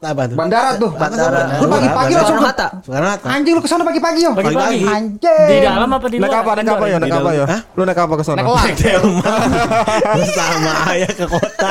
Apa 0.00 0.24
tuh? 0.24 0.36
Bandara 0.36 0.70
tuh. 0.80 0.90
Bandara. 0.96 1.60
Lu 1.60 1.68
pagi-pagi 1.68 2.12
langsung 2.16 2.40
ke 2.40 2.46
Hatta. 2.48 2.68
Soekarno 2.80 3.08
Hatta. 3.12 3.28
Anjing 3.36 3.52
lu 3.52 3.60
ke 3.60 3.68
sana 3.68 3.84
pagi-pagi 3.84 4.20
yo. 4.24 4.32
Pagi-pagi. 4.32 4.80
Anjing. 4.88 5.48
Di 5.52 5.56
dalam 5.60 5.90
apa 5.92 6.06
di 6.08 6.16
luar? 6.16 6.24
Naik 6.32 6.40
apa? 6.40 6.50
Naik 6.56 6.72
apa 6.72 6.84
ya? 6.88 6.96
Naik 6.96 7.12
apa 7.20 7.30
ya? 7.36 7.44
Hah? 7.44 7.60
Lu 7.76 7.82
naik 7.84 8.00
apa 8.00 8.14
ke 8.16 8.24
sana? 8.24 8.40
Naik. 8.40 8.80
Delman 8.80 10.24
sama 10.40 10.72
ayah 10.96 11.12
ke 11.12 11.24
kota. 11.28 11.68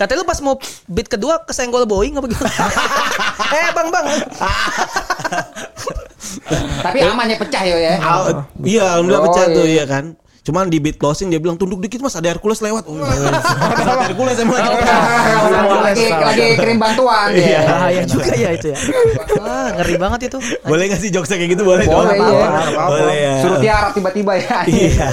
Katanya 0.00 0.24
lu 0.24 0.24
pas 0.24 0.40
mau 0.40 0.56
beat 0.88 1.12
kedua 1.12 1.44
kesenggol 1.44 1.84
Boeing 1.84 2.16
apa 2.16 2.24
gitu? 2.24 2.40
eh 3.60 3.68
bang 3.76 3.88
bang. 3.92 4.06
Tapi 6.88 6.98
amannya 7.04 7.36
pecah 7.36 7.62
yo 7.68 7.76
ya. 7.76 8.00
Iya, 8.64 8.96
alhamdulillah 8.96 9.20
Oh, 9.20 9.26
pecah 9.28 9.44
tuh 9.52 9.68
iya. 9.68 9.84
ya 9.84 9.92
kan. 9.92 10.16
Cuman 10.40 10.72
di 10.72 10.80
beat 10.80 10.96
closing 10.96 11.28
dia 11.28 11.36
bilang 11.36 11.60
tunduk 11.60 11.78
dikit 11.78 12.00
mas 12.00 12.16
ada 12.16 12.32
Hercules 12.32 12.64
lewat. 12.64 12.88
Oh, 12.88 12.96
ada 13.04 14.08
Hercules 14.08 14.40
emang 14.40 14.56
lagi. 14.56 14.72
lagi 15.84 16.06
lagi 16.08 16.46
kirim 16.56 16.78
bantuan 16.80 17.28
Iya. 17.36 17.44
ya. 17.44 17.60
Bahaya 17.68 18.02
juga 18.08 18.32
ya 18.32 18.50
itu 18.56 18.66
ya. 18.72 18.78
Wah 19.36 19.68
ngeri 19.76 19.94
banget 20.00 20.20
itu. 20.32 20.38
Boleh 20.64 20.84
gak 20.88 21.00
sih 21.00 21.10
jokesnya 21.12 21.36
kayak 21.36 21.50
gitu? 21.54 21.62
Boleh, 21.62 21.84
dong? 21.84 22.00
Boleh, 22.00 22.16
iya. 22.16 22.48
Boleh 22.88 23.16
ya. 23.16 23.34
Suruh 23.44 23.58
tiarap 23.60 23.90
tiba-tiba 23.92 24.32
ya. 24.40 24.58
Iya. 24.64 25.08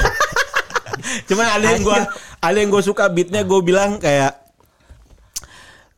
Cuman 1.29 1.45
ada 1.59 1.65
yang 1.75 1.81
gua 1.83 1.99
ada 2.39 2.57
yang 2.57 2.69
gue 2.71 2.83
suka 2.83 3.11
beatnya 3.11 3.43
gue 3.43 3.59
bilang 3.59 3.99
kayak 3.99 4.46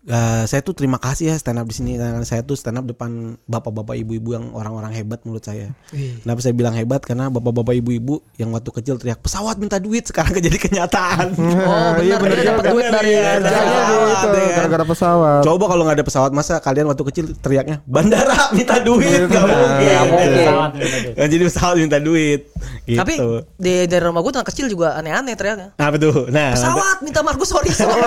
eh, 0.10 0.44
saya 0.44 0.62
tuh 0.62 0.74
terima 0.74 0.98
kasih 0.98 1.30
ya 1.30 1.36
stand 1.38 1.62
up 1.62 1.70
di 1.70 1.76
sini 1.78 1.96
karena 1.96 2.26
saya 2.26 2.42
tuh 2.42 2.58
stand 2.58 2.76
up 2.76 2.86
depan 2.86 3.38
bapak-bapak 3.46 3.94
ibu-ibu 3.96 4.34
yang 4.34 4.46
orang-orang 4.52 4.90
hebat 4.92 5.22
menurut 5.24 5.46
saya. 5.46 5.70
Kenapa 5.94 6.40
saya 6.42 6.58
bilang 6.58 6.74
hebat 6.74 7.06
karena 7.06 7.30
bapak-bapak 7.30 7.78
ibu-ibu 7.78 8.20
yang 8.36 8.50
waktu 8.50 8.74
kecil 8.74 8.98
teriak 8.98 9.22
pesawat 9.22 9.62
minta 9.62 9.78
duit 9.78 10.10
sekarang 10.10 10.34
jadi 10.42 10.58
kenyataan. 10.58 11.38
Oh 11.38 12.02
iya, 12.02 12.18
benar 12.18 12.36
dia 12.36 12.48
dapat 12.50 12.66
duit 12.74 12.86
dari 12.90 13.12
Iya, 13.14 14.54
gara-gara 14.58 14.86
pesawat. 14.86 15.42
Coba 15.46 15.66
kalau 15.70 15.84
nggak 15.86 15.98
ada 16.02 16.06
pesawat 16.06 16.32
masa 16.34 16.58
kalian 16.60 16.90
waktu 16.90 17.04
kecil 17.14 17.26
teriaknya 17.38 17.86
bandara 17.86 18.50
minta 18.58 18.82
duit 18.82 19.30
nggak 19.30 19.46
mungkin. 19.46 19.86
Nggak 19.86 20.06
mungkin. 20.10 21.14
Jadi 21.16 21.34
pesawat 21.46 21.76
minta 21.78 22.00
duit. 22.02 22.50
Gitu. 22.90 22.98
Tapi 22.98 23.14
di 23.62 23.86
dari 23.86 24.02
rumah 24.02 24.26
gue 24.26 24.32
anak 24.34 24.50
kecil 24.50 24.66
juga 24.66 24.98
aneh-aneh 24.98 25.38
teriaknya. 25.38 25.78
apa 25.78 25.96
tuh? 26.02 26.26
Nah, 26.34 26.58
Pesawat 26.58 26.98
minta 27.06 27.22
Markus 27.22 27.50
sorry. 27.54 27.70
sorry. 27.70 28.02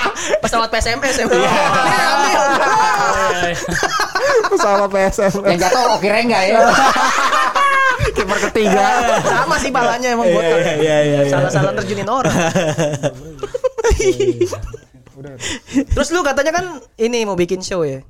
Pesawat 0.44 0.68
PSMS 0.70 1.26
ya. 1.48 1.66
Iya. 3.48 3.56
Pesawat 4.48 4.90
PSM. 4.92 5.32
Yang 5.44 5.58
jatuh 5.68 5.80
oke 5.96 6.08
rengga 6.08 6.40
ya. 6.44 6.58
Kiper 8.16 8.38
ketiga. 8.50 8.86
Sama 9.26 9.56
sih 9.60 9.70
palanya 9.74 10.08
emang 10.14 10.28
botak. 10.30 10.58
Iya, 10.58 10.74
iya, 10.78 10.96
iya, 11.02 11.20
iya. 11.26 11.32
Salah-salah 11.32 11.72
terjunin 11.82 12.08
orang. 12.08 12.32
Terus 15.68 16.08
lu 16.14 16.22
katanya 16.22 16.52
kan 16.54 16.64
ini 16.96 17.26
mau 17.26 17.34
bikin 17.34 17.60
show 17.60 17.82
ya? 17.82 18.00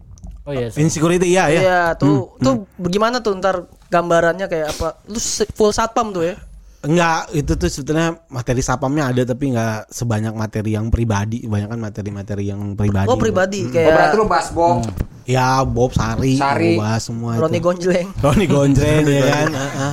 Oh 0.48 0.52
iya. 0.52 0.72
Insecurity 0.72 1.28
iya 1.28 1.44
ya. 1.52 1.60
Iya, 1.60 1.82
tuh 1.96 2.36
tuh 2.40 2.68
bagaimana 2.80 3.20
tuh 3.20 3.36
ntar 3.36 3.68
gambarannya 3.92 4.48
kayak 4.48 4.76
apa? 4.76 5.00
Lu 5.08 5.20
full 5.56 5.72
satpam 5.72 6.12
tuh 6.12 6.24
ya? 6.32 6.34
Enggak, 6.78 7.34
itu 7.34 7.58
tuh 7.58 7.66
sebetulnya 7.66 8.22
materi 8.30 8.62
sapamnya 8.62 9.10
ada 9.10 9.26
tapi 9.26 9.50
enggak 9.50 9.90
sebanyak 9.90 10.30
materi 10.30 10.78
yang 10.78 10.94
pribadi, 10.94 11.42
banyak 11.42 11.74
kan 11.74 11.80
materi-materi 11.82 12.54
yang 12.54 12.78
pribadi. 12.78 13.10
Oh 13.10 13.18
pribadi 13.18 13.66
Oh, 13.66 13.72
kayak 13.74 13.90
berarti 13.98 14.14
lu 14.14 14.26
bahas 14.30 14.48
Bob. 14.54 14.86
Ya, 15.28 15.60
Bob 15.60 15.92
Sari, 15.92 16.40
Sari. 16.40 16.80
Boba 16.80 16.96
semua 16.96 17.36
Roni 17.36 17.56
itu. 17.60 17.68
Gonjleng, 17.68 18.08
Roni 18.16 18.46
Gonjreng 18.48 19.04
ya 19.04 19.22
kan. 19.28 19.48
Heeh. 19.52 19.92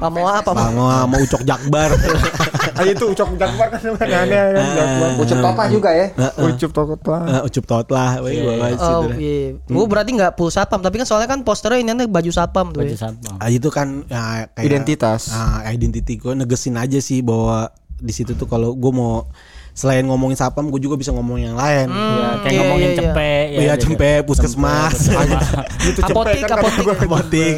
Pamoa 0.00 0.40
apa? 0.40 0.56
Sama 0.56 1.04
sama 1.04 1.16
Ucok 1.20 1.42
Jakbar. 1.44 1.90
Ah 2.70 2.86
itu 2.86 3.04
Ucok 3.04 3.36
Jakbar 3.36 3.68
kan 3.68 3.76
aneh 4.08 4.40
kan 4.56 4.66
Jakbar. 4.72 5.08
Ucup 5.20 5.38
Topah 5.38 5.66
juga 5.68 5.90
ya. 5.92 6.06
Ucup. 6.40 6.72
Eh, 7.28 7.40
Ucup 7.44 7.64
Totlah, 7.68 8.10
situ 8.24 8.24
Oh 8.24 8.30
iya, 8.32 9.52
gua 9.68 9.84
berarti 9.84 10.16
nggak 10.16 10.32
full 10.32 10.48
satpam, 10.48 10.80
tapi 10.80 10.96
kan 10.96 11.04
soalnya 11.04 11.28
kan 11.28 11.44
posternya 11.44 11.84
ini 11.84 12.08
baju 12.08 12.32
satpam 12.32 12.72
tuh 12.72 12.80
Baju 12.80 12.94
ya. 12.96 13.00
satpam. 13.04 13.36
Ah, 13.36 13.52
itu 13.52 13.68
kan 13.68 14.08
ya, 14.08 14.48
kayak 14.48 14.64
Identitas. 14.64 15.28
Ah, 15.28 15.60
identity 15.68 16.16
gue 16.16 16.32
negesin 16.32 16.80
aja 16.80 16.96
sih 16.96 17.20
bahwa 17.20 17.68
di 18.00 18.16
situ 18.16 18.32
tuh 18.32 18.48
kalau 18.48 18.72
gue 18.72 18.92
mau 18.96 19.28
selain 19.72 20.04
ngomongin 20.04 20.36
sapam, 20.36 20.68
gue 20.68 20.80
juga 20.80 20.96
bisa 20.96 21.10
ngomongin 21.10 21.52
yang 21.52 21.58
lain. 21.58 21.88
Ya, 21.88 22.28
kayak 22.40 22.52
iya, 22.52 22.58
ngomongin 22.60 22.84
iya, 22.84 22.92
iya. 22.92 23.00
cepe 23.00 23.32
Iya, 23.50 23.60
jadi- 23.74 23.82
cempe, 23.82 24.10
puskesmas. 24.24 24.98
Gitu 25.86 26.00
cepet 26.00 26.12
Apotik, 26.12 26.42
kan 26.44 26.56
apotik. 26.58 26.86
Apotik. 27.00 27.56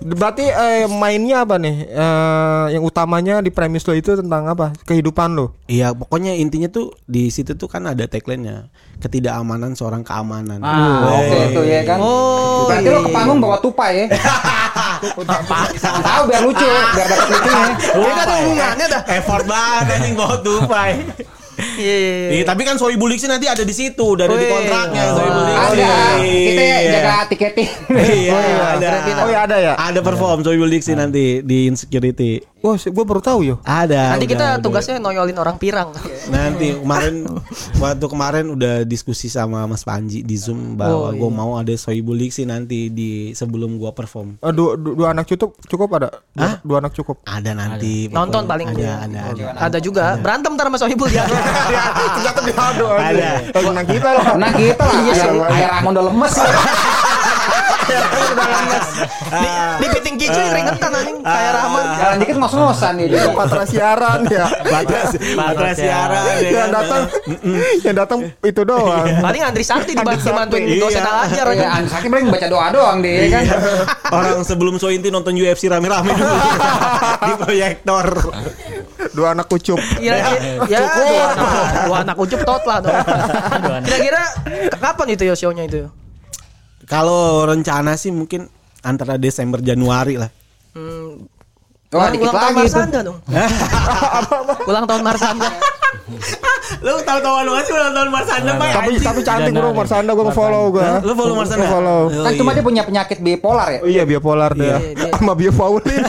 Berarti 0.00 0.48
eh, 0.48 0.88
mainnya 0.88 1.44
apa 1.44 1.60
nih? 1.60 1.76
Eh, 1.92 2.64
yang 2.72 2.82
utamanya 2.84 3.44
di 3.44 3.52
premis 3.52 3.84
lo 3.84 3.92
itu 3.92 4.16
tentang 4.16 4.48
apa? 4.48 4.72
Kehidupan 4.88 5.36
lo. 5.36 5.52
Iya, 5.68 5.92
pokoknya 5.92 6.32
intinya 6.40 6.72
tuh 6.72 6.96
di 7.04 7.28
situ 7.28 7.52
tuh 7.52 7.68
kan 7.68 7.84
ada 7.84 8.08
tagline-nya. 8.08 8.72
Ketidakamanan 8.96 9.76
seorang 9.76 10.00
keamanan. 10.00 10.64
Ah, 10.64 11.20
Oke 11.20 11.52
itu 11.52 11.62
ya 11.68 11.84
kan. 11.84 12.00
Oh, 12.00 12.64
Berarti 12.64 12.88
iya. 12.88 13.04
ke 13.04 13.10
panggung 13.12 13.38
bawa 13.44 13.60
tupai 13.60 14.08
ya. 14.08 14.16
Tahu 16.06 16.22
biar 16.32 16.40
lucu, 16.40 16.64
biar 16.96 17.06
dapat 17.12 17.28
lucunya. 17.28 17.68
Ini 17.76 18.04
kan 18.08 18.24
ada 18.24 18.34
hubungannya 18.40 18.86
dah. 18.88 19.02
Effort 19.12 19.44
banget 19.44 19.84
anjing 20.00 20.14
bawa 20.16 20.36
tupai. 20.40 20.90
Iya, 21.56 21.96
iya, 21.96 21.96
iya. 21.98 22.28
Iya, 22.32 22.44
tapi 22.44 22.62
kan 22.62 22.76
Soy 22.76 22.94
Buliksi 22.94 23.24
nanti 23.24 23.46
ada 23.46 23.60
di 23.60 23.72
situ, 23.72 24.04
udah 24.12 24.24
ada 24.24 24.36
di 24.36 24.44
kontraknya 24.44 25.04
Soy 25.10 25.24
Wah. 25.24 25.34
Buliksi. 25.34 25.56
Ada. 25.56 25.88
Kita 26.20 26.62
Iya. 26.62 26.78
jaga 26.92 27.14
tiketing. 27.26 27.70
Iya, 27.88 28.30
Oh, 28.30 28.40
iya. 28.42 28.64
ada. 28.72 28.88
Oh 29.18 29.28
ya 29.28 29.40
ada 29.42 29.56
ya. 29.58 29.72
Ada 29.74 30.00
perform 30.00 30.40
Soy 30.40 30.56
Buliksi 30.56 30.92
nanti 30.92 31.40
di 31.40 31.66
Insecurity. 31.66 32.44
Wah, 32.66 32.74
gue 32.74 33.04
baru 33.06 33.22
tahu 33.22 33.40
yo. 33.46 33.56
Ada. 33.62 34.18
Nanti 34.18 34.26
udah, 34.26 34.32
kita 34.34 34.46
udah. 34.58 34.62
tugasnya 34.66 34.98
noyolin 34.98 35.38
orang 35.38 35.54
pirang. 35.54 35.94
Nanti 36.26 36.74
kemarin 36.82 37.22
waktu 37.78 38.06
kemarin 38.10 38.44
udah 38.58 38.82
diskusi 38.82 39.30
sama 39.30 39.62
Mas 39.70 39.86
Panji 39.86 40.26
di 40.26 40.34
Zoom 40.34 40.74
bahwa 40.74 40.94
Oh, 40.96 41.14
gue 41.14 41.30
iya. 41.30 41.38
mau 41.38 41.50
ada 41.54 41.70
Sohibul 41.78 42.18
Diksi 42.18 42.42
nanti 42.42 42.90
di 42.90 43.30
sebelum 43.38 43.78
gua 43.78 43.94
perform. 43.94 44.42
Eh, 44.42 44.50
dua, 44.50 44.74
dua, 44.74 44.94
dua 44.98 45.08
anak 45.14 45.30
cukup 45.30 45.54
cukup 45.70 45.88
ada. 45.94 46.08
Dua, 46.34 46.42
Hah? 46.42 46.54
dua 46.66 46.76
anak 46.82 46.92
cukup. 46.98 47.22
Ada 47.22 47.54
nanti. 47.54 48.10
Nonton 48.10 48.42
pokoknya. 48.42 48.50
paling 48.50 48.66
ada, 48.66 48.78
dia. 48.80 48.94
ada, 48.98 49.20
ada. 49.30 49.44
Ada 49.70 49.78
juga. 49.78 50.18
Berantem 50.18 50.58
ntar 50.58 50.66
sama 50.66 50.78
Sohibul 50.82 51.06
dia. 51.06 51.22
Ternyata 52.18 52.40
diadu 52.42 52.86
Ada. 52.90 53.30
Menang 53.54 53.86
kita 53.86 54.08
loh. 54.10 54.24
Nah 54.34 54.50
kita 54.50 54.82
lah, 54.82 55.00
air, 55.06 55.28
air 55.54 55.70
udah 55.86 56.02
lemes. 56.02 56.34
di, 57.86 59.46
di 59.78 59.86
piting 59.90 60.16
kicau 60.16 60.42
keringetan 60.44 60.90
anjing 60.92 61.18
kayak 61.20 61.52
Rahman. 61.52 61.84
Jalan 61.96 62.16
dikit 62.20 62.36
ngos-ngosan 62.38 62.92
nih 62.96 63.06
dia. 63.08 63.24
Patra 63.30 63.64
siaran 63.64 64.20
ya. 64.26 64.46
Batas 64.62 65.08
batas 65.32 65.74
siaran 65.76 66.22
ya 66.24 66.34
yang 66.42 66.54
kan? 66.56 66.68
datang 66.72 67.02
yang 67.82 67.96
datang 67.96 68.18
itu 68.40 68.62
doang. 68.62 69.06
Paling 69.26 69.42
Andri 69.42 69.64
Sakti 69.64 69.92
dibantu 69.92 70.22
dibantuin 70.24 70.64
Iya. 70.66 70.82
dosen 70.82 71.04
ajar 71.04 71.46
Ya, 71.46 71.54
aja. 71.54 71.66
Andi 71.78 71.88
Sakti 71.88 72.08
paling 72.08 72.26
baca 72.26 72.46
doa 72.46 72.66
doang 72.70 72.98
dia 73.00 73.28
kan. 73.30 73.42
Orang 74.10 74.42
sebelum 74.42 74.74
Sointi 74.76 75.08
nonton 75.08 75.32
UFC 75.32 75.66
rame-rame 75.66 76.10
dulu 76.10 76.36
di 77.26 77.32
proyektor. 77.38 78.06
Dua 79.12 79.32
anak 79.32 79.46
kucup. 79.46 79.78
Kira-kira 79.78 80.66
ya 80.66 80.80
dua 80.82 81.24
anak, 81.30 81.48
dua 81.86 81.96
anak 82.02 82.16
ucup 82.16 82.40
tot 82.42 82.62
lah 82.64 82.78
dong. 82.80 82.96
Kira-kira 83.86 84.22
kapan 84.76 85.06
itu 85.10 85.22
ya 85.24 85.34
show-nya 85.34 85.64
itu? 85.64 85.86
Kalau 86.86 87.42
rencana 87.44 87.98
sih 87.98 88.14
mungkin 88.14 88.46
antara 88.80 89.18
Desember 89.18 89.58
Januari 89.58 90.14
lah. 90.14 90.30
Hmm, 90.72 91.26
Wah, 91.90 92.10
ulang, 92.14 92.34
tahun. 92.34 92.54
Marsanda 92.54 92.98
dong. 93.02 93.18
ulang 94.66 94.84
tahun 94.90 95.02
Marsanda. 95.02 95.48
Lu 96.82 96.98
tahu-tahuan 97.02 97.46
banget 97.50 97.64
sih 97.66 97.74
ulang 97.74 97.92
tahun 97.94 98.10
Marsanda 98.14 98.50
Pak. 98.54 98.68
Tapi 98.70 98.90
tapi 99.02 99.20
cantik 99.26 99.52
bro. 99.54 99.70
Marsanda 99.74 100.10
gue 100.14 100.26
follow 100.30 100.64
gue. 100.70 100.86
Lu 101.02 101.12
follow 101.18 101.34
Marsanda? 101.34 101.66
Gue 101.66 101.70
follow. 101.74 102.00
Oh, 102.06 102.24
Kan 102.26 102.32
cuma 102.38 102.50
iya. 102.54 102.56
dia 102.58 102.64
punya 102.64 102.82
penyakit 102.86 103.18
bipolar 103.18 103.68
ya. 103.74 103.80
Oh 103.82 103.90
iya 103.90 104.02
biopolar 104.06 104.54
dia. 104.54 104.78
Iya, 104.78 105.10
dia. 105.10 105.10
Sama 105.18 105.34
Paulin. 105.34 106.02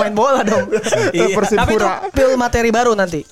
Main 0.00 0.14
bola 0.18 0.42
dong. 0.42 0.66
Iya. 0.70 0.82
Tapi 0.82 1.30
itu 1.30 1.36
Persipura. 1.38 2.10
pil 2.10 2.34
materi 2.34 2.70
baru 2.74 2.98
nanti. 2.98 3.22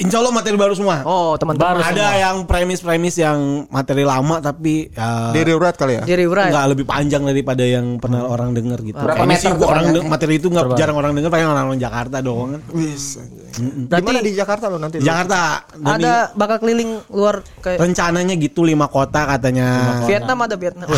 Insya 0.00 0.16
Allah 0.16 0.32
materi 0.32 0.56
baru 0.56 0.72
semua. 0.72 1.04
Oh, 1.04 1.36
teman-teman. 1.36 1.84
Ada 1.84 2.08
yang 2.16 2.36
premis-premis 2.48 3.20
yang 3.20 3.68
materi 3.68 4.00
lama 4.00 4.40
tapi 4.40 4.88
ya, 4.88 5.28
Diri 5.30 5.52
urat 5.52 5.76
kali 5.76 6.00
ya. 6.00 6.02
Jadi 6.08 6.24
Ura. 6.24 6.48
nggak 6.48 6.66
lebih 6.72 6.84
panjang 6.88 7.20
daripada 7.20 7.60
yang 7.60 8.00
pernah 8.00 8.24
orang 8.24 8.56
denger 8.56 8.80
gitu. 8.80 8.96
Berapa 8.96 9.20
Kayaknya 9.20 9.36
meter 9.36 9.44
sih 9.44 9.52
gua 9.52 9.66
orang 9.68 9.84
de- 9.92 10.08
materi 10.08 10.34
itu 10.40 10.48
nggak 10.48 10.66
jarang 10.74 10.96
orang 10.96 11.12
denger, 11.12 11.28
paling 11.28 11.46
orang-orang 11.46 11.80
Jakarta 11.80 12.16
doang 12.24 12.56
kan. 12.56 12.62
Wis. 12.72 13.20
Berarti 13.60 14.00
Di 14.00 14.08
mana 14.08 14.20
di 14.24 14.32
Jakarta 14.32 14.64
lo 14.72 14.76
nanti? 14.80 14.96
Di 14.98 15.04
Jakarta. 15.04 15.68
Ada 15.76 16.32
bakal 16.32 16.56
keliling 16.64 16.90
luar 17.12 17.44
kayak 17.60 17.78
rencananya 17.84 18.34
gitu 18.40 18.64
lima 18.64 18.88
kota 18.88 19.28
katanya. 19.28 20.00
Vietnam 20.08 20.38
ada 20.40 20.56
Vietnam. 20.56 20.88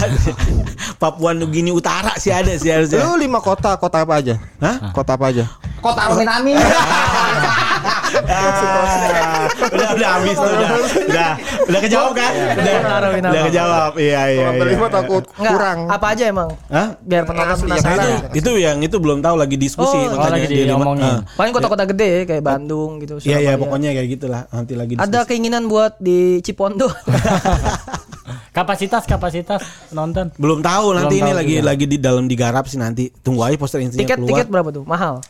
Papua 1.02 1.34
Nugini 1.34 1.74
Utara 1.74 2.14
sih 2.14 2.30
ada 2.30 2.54
sih 2.54 2.70
harusnya. 2.70 3.02
Lu 3.02 3.18
lima 3.18 3.42
kota, 3.42 3.74
kota 3.74 4.06
apa 4.06 4.22
aja? 4.22 4.38
Hah? 4.62 4.94
Kota 4.94 5.18
apa 5.18 5.34
aja? 5.34 5.50
Kota 5.82 6.06
Amin 6.06 6.28
Amin. 6.30 6.54
Ah, 8.29 9.48
udah 9.72 9.88
udah 9.96 10.09
habis 10.18 10.37
tuh 10.37 10.51
udah. 10.53 10.70
Udah 11.09 11.31
udah 11.68 11.81
kejawab 11.81 12.12
kan? 12.12 12.33
Udah. 12.33 12.75
Taruhin 12.83 13.22
apa? 13.25 13.33
Udah 13.33 13.42
kejawab. 13.48 13.90
Iya 13.98 14.20
iya. 14.29 14.46
Iya. 14.53 14.88
takut 14.92 15.25
kurang. 15.33 15.79
apa 15.88 16.07
aja 16.12 16.25
emang? 16.29 16.48
Hah? 16.68 16.88
Biar 17.01 17.22
penonton 17.25 17.57
penasaran. 17.64 18.05
Itu, 18.33 18.38
itu 18.38 18.51
yang 18.61 18.79
itu 18.85 18.96
belum 19.01 19.25
tahu 19.25 19.37
lagi 19.40 19.57
diskusi 19.57 19.96
Oh, 19.96 20.16
makanya 20.16 20.33
lagi 20.37 20.46
di 20.48 20.64
diomongin. 20.68 21.05
Ah. 21.05 21.20
Paling 21.37 21.53
kota-kota 21.53 21.85
gede 21.88 22.09
ya, 22.09 22.22
kayak 22.29 22.42
Bandung 22.44 22.90
gitu. 23.01 23.14
Iya 23.25 23.38
iya 23.40 23.53
pokoknya 23.57 23.90
kayak 23.96 24.09
gitulah 24.18 24.42
nanti 24.53 24.72
lagi 24.77 24.92
diskusi. 24.96 25.09
Ada 25.09 25.20
keinginan 25.25 25.68
buat 25.70 25.96
di 26.03 26.40
Cipondo. 26.44 26.88
Kapasitas 28.53 29.09
kapasitas 29.09 29.64
penonton. 29.88 30.29
Belum 30.37 30.61
tahu 30.61 30.92
nanti 30.92 31.16
Belum 31.16 31.25
ini 31.25 31.31
tahu 31.33 31.40
lagi 31.40 31.55
juga. 31.57 31.68
lagi 31.72 31.85
di 31.88 31.96
dalam 31.96 32.25
digarap 32.29 32.64
sih 32.68 32.77
nanti. 32.77 33.09
Tunggu 33.25 33.48
aja 33.48 33.57
poster 33.57 33.81
intinya 33.81 34.05
tiket 34.05 34.20
keluar. 34.20 34.29
tiket 34.29 34.46
berapa 34.53 34.68
tuh? 34.68 34.85
Mahal. 34.85 35.25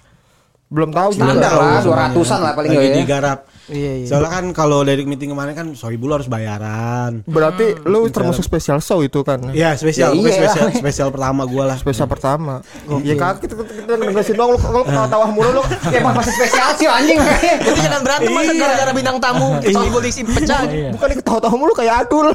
Belum 0.73 0.89
tahu 0.89 1.13
juga. 1.13 1.29
Standar 1.29 1.53
lah, 1.53 1.81
dua 1.81 1.97
ratusan 2.01 2.39
lah 2.41 2.53
paling 2.57 2.71
lagi 2.73 2.89
ya. 2.89 2.97
digarap. 2.97 3.39
Iya 3.65 3.93
iya. 3.95 4.07
Soalnya 4.09 4.31
kan 4.33 4.45
kalau 4.51 4.83
dari 4.83 5.05
meeting 5.05 5.31
kemarin 5.31 5.53
kan 5.53 5.67
Sohibul 5.73 6.11
harus 6.11 6.27
bayaran. 6.27 7.21
Berarti 7.23 7.77
lu 7.85 8.09
termasuk 8.09 8.41
spesial 8.41 8.81
show 8.81 9.01
itu 9.01 9.21
kan? 9.21 9.39
Iya 9.49 9.77
spesial, 9.77 10.13
Ya, 10.13 10.19
iya. 10.19 10.33
spesial, 10.35 10.67
spesial 10.75 11.09
pertama 11.09 11.45
gua 11.45 11.65
lah. 11.67 11.77
Spesial 11.77 12.09
pertama. 12.09 12.65
Ya 13.01 13.15
kan 13.15 13.37
kita 13.37 13.53
kita 13.55 13.65
kita 13.87 14.11
ngasihin 14.11 14.35
dong 14.35 14.51
lu 14.51 14.59
lu 14.59 14.81
ketawa 14.83 15.27
mulu 15.29 15.51
lu. 15.53 15.63
Ya 15.87 16.01
emang 16.01 16.17
masih 16.17 16.33
spesial 16.33 16.69
sih 16.75 16.89
anjing. 16.89 17.21
Jadi 17.61 17.79
jangan 17.79 18.01
berantem 18.09 18.33
masa 18.33 18.51
Iya. 18.51 18.61
gara-gara 18.63 18.93
bintang 18.93 19.17
tamu. 19.19 19.49
Soal 19.63 19.87
polisi 19.89 20.21
pecah. 20.23 20.63
Iya. 20.67 20.89
Bukan 20.91 21.09
ketawa-tawa 21.15 21.55
mulu 21.55 21.73
kayak 21.73 21.95
Adul. 22.03 22.29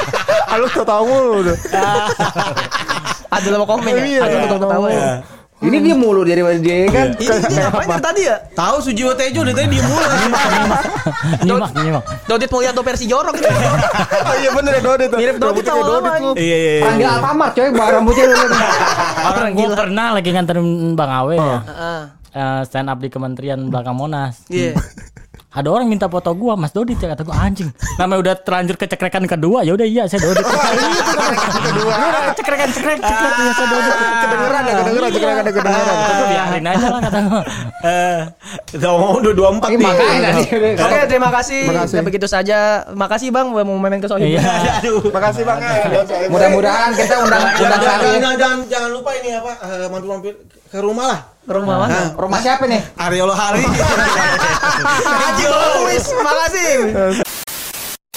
Adul 0.52 0.68
ketawa 0.68 1.02
mulu. 1.02 1.54
Ada 3.30 3.46
lama 3.50 3.66
komen 3.66 3.88
ya. 3.88 4.04
Iya. 4.04 4.20
Ada 4.20 4.36
tukang 4.44 4.60
ketawa 4.62 4.88
ya. 4.90 5.10
Ini 5.64 5.76
dia 5.80 5.96
mulu 5.96 6.20
dari 6.22 6.44
dia 6.60 6.76
kan. 6.92 7.16
Ini 7.16 7.36
dia 7.48 7.60
ngapain 7.68 7.88
yang 7.88 8.04
tadi 8.04 8.20
ya? 8.28 8.36
Tahu 8.52 8.76
Sujiwo 8.84 9.12
Tejo 9.16 9.40
dari 9.42 9.56
tadi 9.56 9.68
diem 9.72 9.86
mulu. 9.88 10.04
Nyimak 11.46 11.70
nyimak. 11.72 12.04
Dodit 12.28 12.50
Mulyanto 12.52 12.82
versi 12.84 13.04
jorok 13.08 13.32
gitu. 13.36 13.48
Oh 14.28 14.34
iya 14.40 14.50
bener 14.52 14.72
ya 14.76 14.82
Dodit. 14.84 15.10
Mirip 15.16 15.36
Dodit 15.40 15.64
sama 15.64 15.82
Dodit. 15.84 16.12
Iya 16.36 16.56
iya. 16.56 16.56
iya. 16.78 16.84
Panggil 16.84 17.08
Alfamart 17.08 17.52
coy, 17.56 17.68
bawa 17.72 17.90
rambutnya 17.96 18.24
dulu. 18.28 18.46
Orang 19.32 19.52
gue 19.56 19.68
pernah 19.72 20.06
lagi 20.12 20.28
nganterin 20.32 20.66
Bang 20.92 21.12
Awe 21.12 21.34
ya. 21.36 21.58
Heeh. 21.64 22.00
eh, 22.34 22.60
stand 22.68 22.88
up 22.92 22.98
di 23.00 23.08
Kementerian 23.08 23.60
belakang 23.72 23.96
Monas. 23.96 24.44
Iya. 24.52 24.76
Ada 25.54 25.68
orang 25.70 25.86
minta 25.86 26.06
foto 26.10 26.30
gua 26.34 26.58
Mas 26.58 26.74
Dodit 26.74 26.98
ya 26.98 27.14
kata 27.14 27.22
gua 27.22 27.36
anjing 27.40 27.70
namanya 27.96 28.18
udah 28.20 28.34
terlanjur 28.42 28.76
kecekrekan 28.78 29.24
kedua 29.26 29.62
ya 29.62 29.72
udah 29.74 29.86
iya 29.86 30.04
saya 30.10 30.22
Dodit 30.22 30.44
kedua 31.70 31.94
cekrekan 32.34 32.68
cekrek 32.74 32.98
cekrek 32.98 33.32
ya 33.38 33.52
saya 33.54 33.68
Dodit 33.70 33.94
Kedengeran 34.24 34.62
ya, 34.64 34.74
kedengeran, 34.80 35.10
kedengeran, 35.12 35.44
kedengeran. 35.44 35.94
Gua 35.94 36.26
biarin 36.28 36.64
aja 36.64 36.86
lah 36.88 37.00
kata 37.04 37.18
gua 37.28 37.42
Eh, 37.84 38.20
udah 38.80 39.32
dua 39.36 39.48
empat 39.52 39.68
nih. 39.76 39.84
makanya 39.84 40.30
Oke, 40.80 40.98
terima 41.04 41.28
kasih. 41.28 41.68
Terima 41.68 41.80
kasih. 41.84 41.96
Ya, 42.00 42.02
begitu 42.02 42.26
saja. 42.26 42.58
Makasih 42.96 43.28
Bang 43.28 43.52
udah 43.52 43.64
mau 43.66 43.76
main 43.76 44.00
ke 44.00 44.08
Sohib. 44.08 44.24
Iya. 44.24 44.40
Makasih 45.16 45.44
Bang. 45.44 45.60
ya. 45.60 46.00
Mudah-mudahan 46.32 46.96
kita 46.96 47.14
undang 47.20 47.44
undang 47.44 47.80
jangan, 47.80 48.00
kali. 48.00 48.64
jangan, 48.72 48.88
lupa 48.88 49.10
ini 49.20 49.36
apa 49.36 49.52
eh, 49.68 49.86
mampir-mampir 49.92 50.32
ke 50.72 50.78
rumah 50.80 51.06
lah. 51.12 51.20
Rumah 51.44 51.76
mana? 51.76 52.16
Rumah 52.16 52.40
siapa 52.40 52.64
nih? 52.64 52.80
Ariolo 52.96 53.36
Hari. 53.36 53.60
Ajo, 55.28 55.52
wis, 55.92 56.06
makasih. 56.16 56.72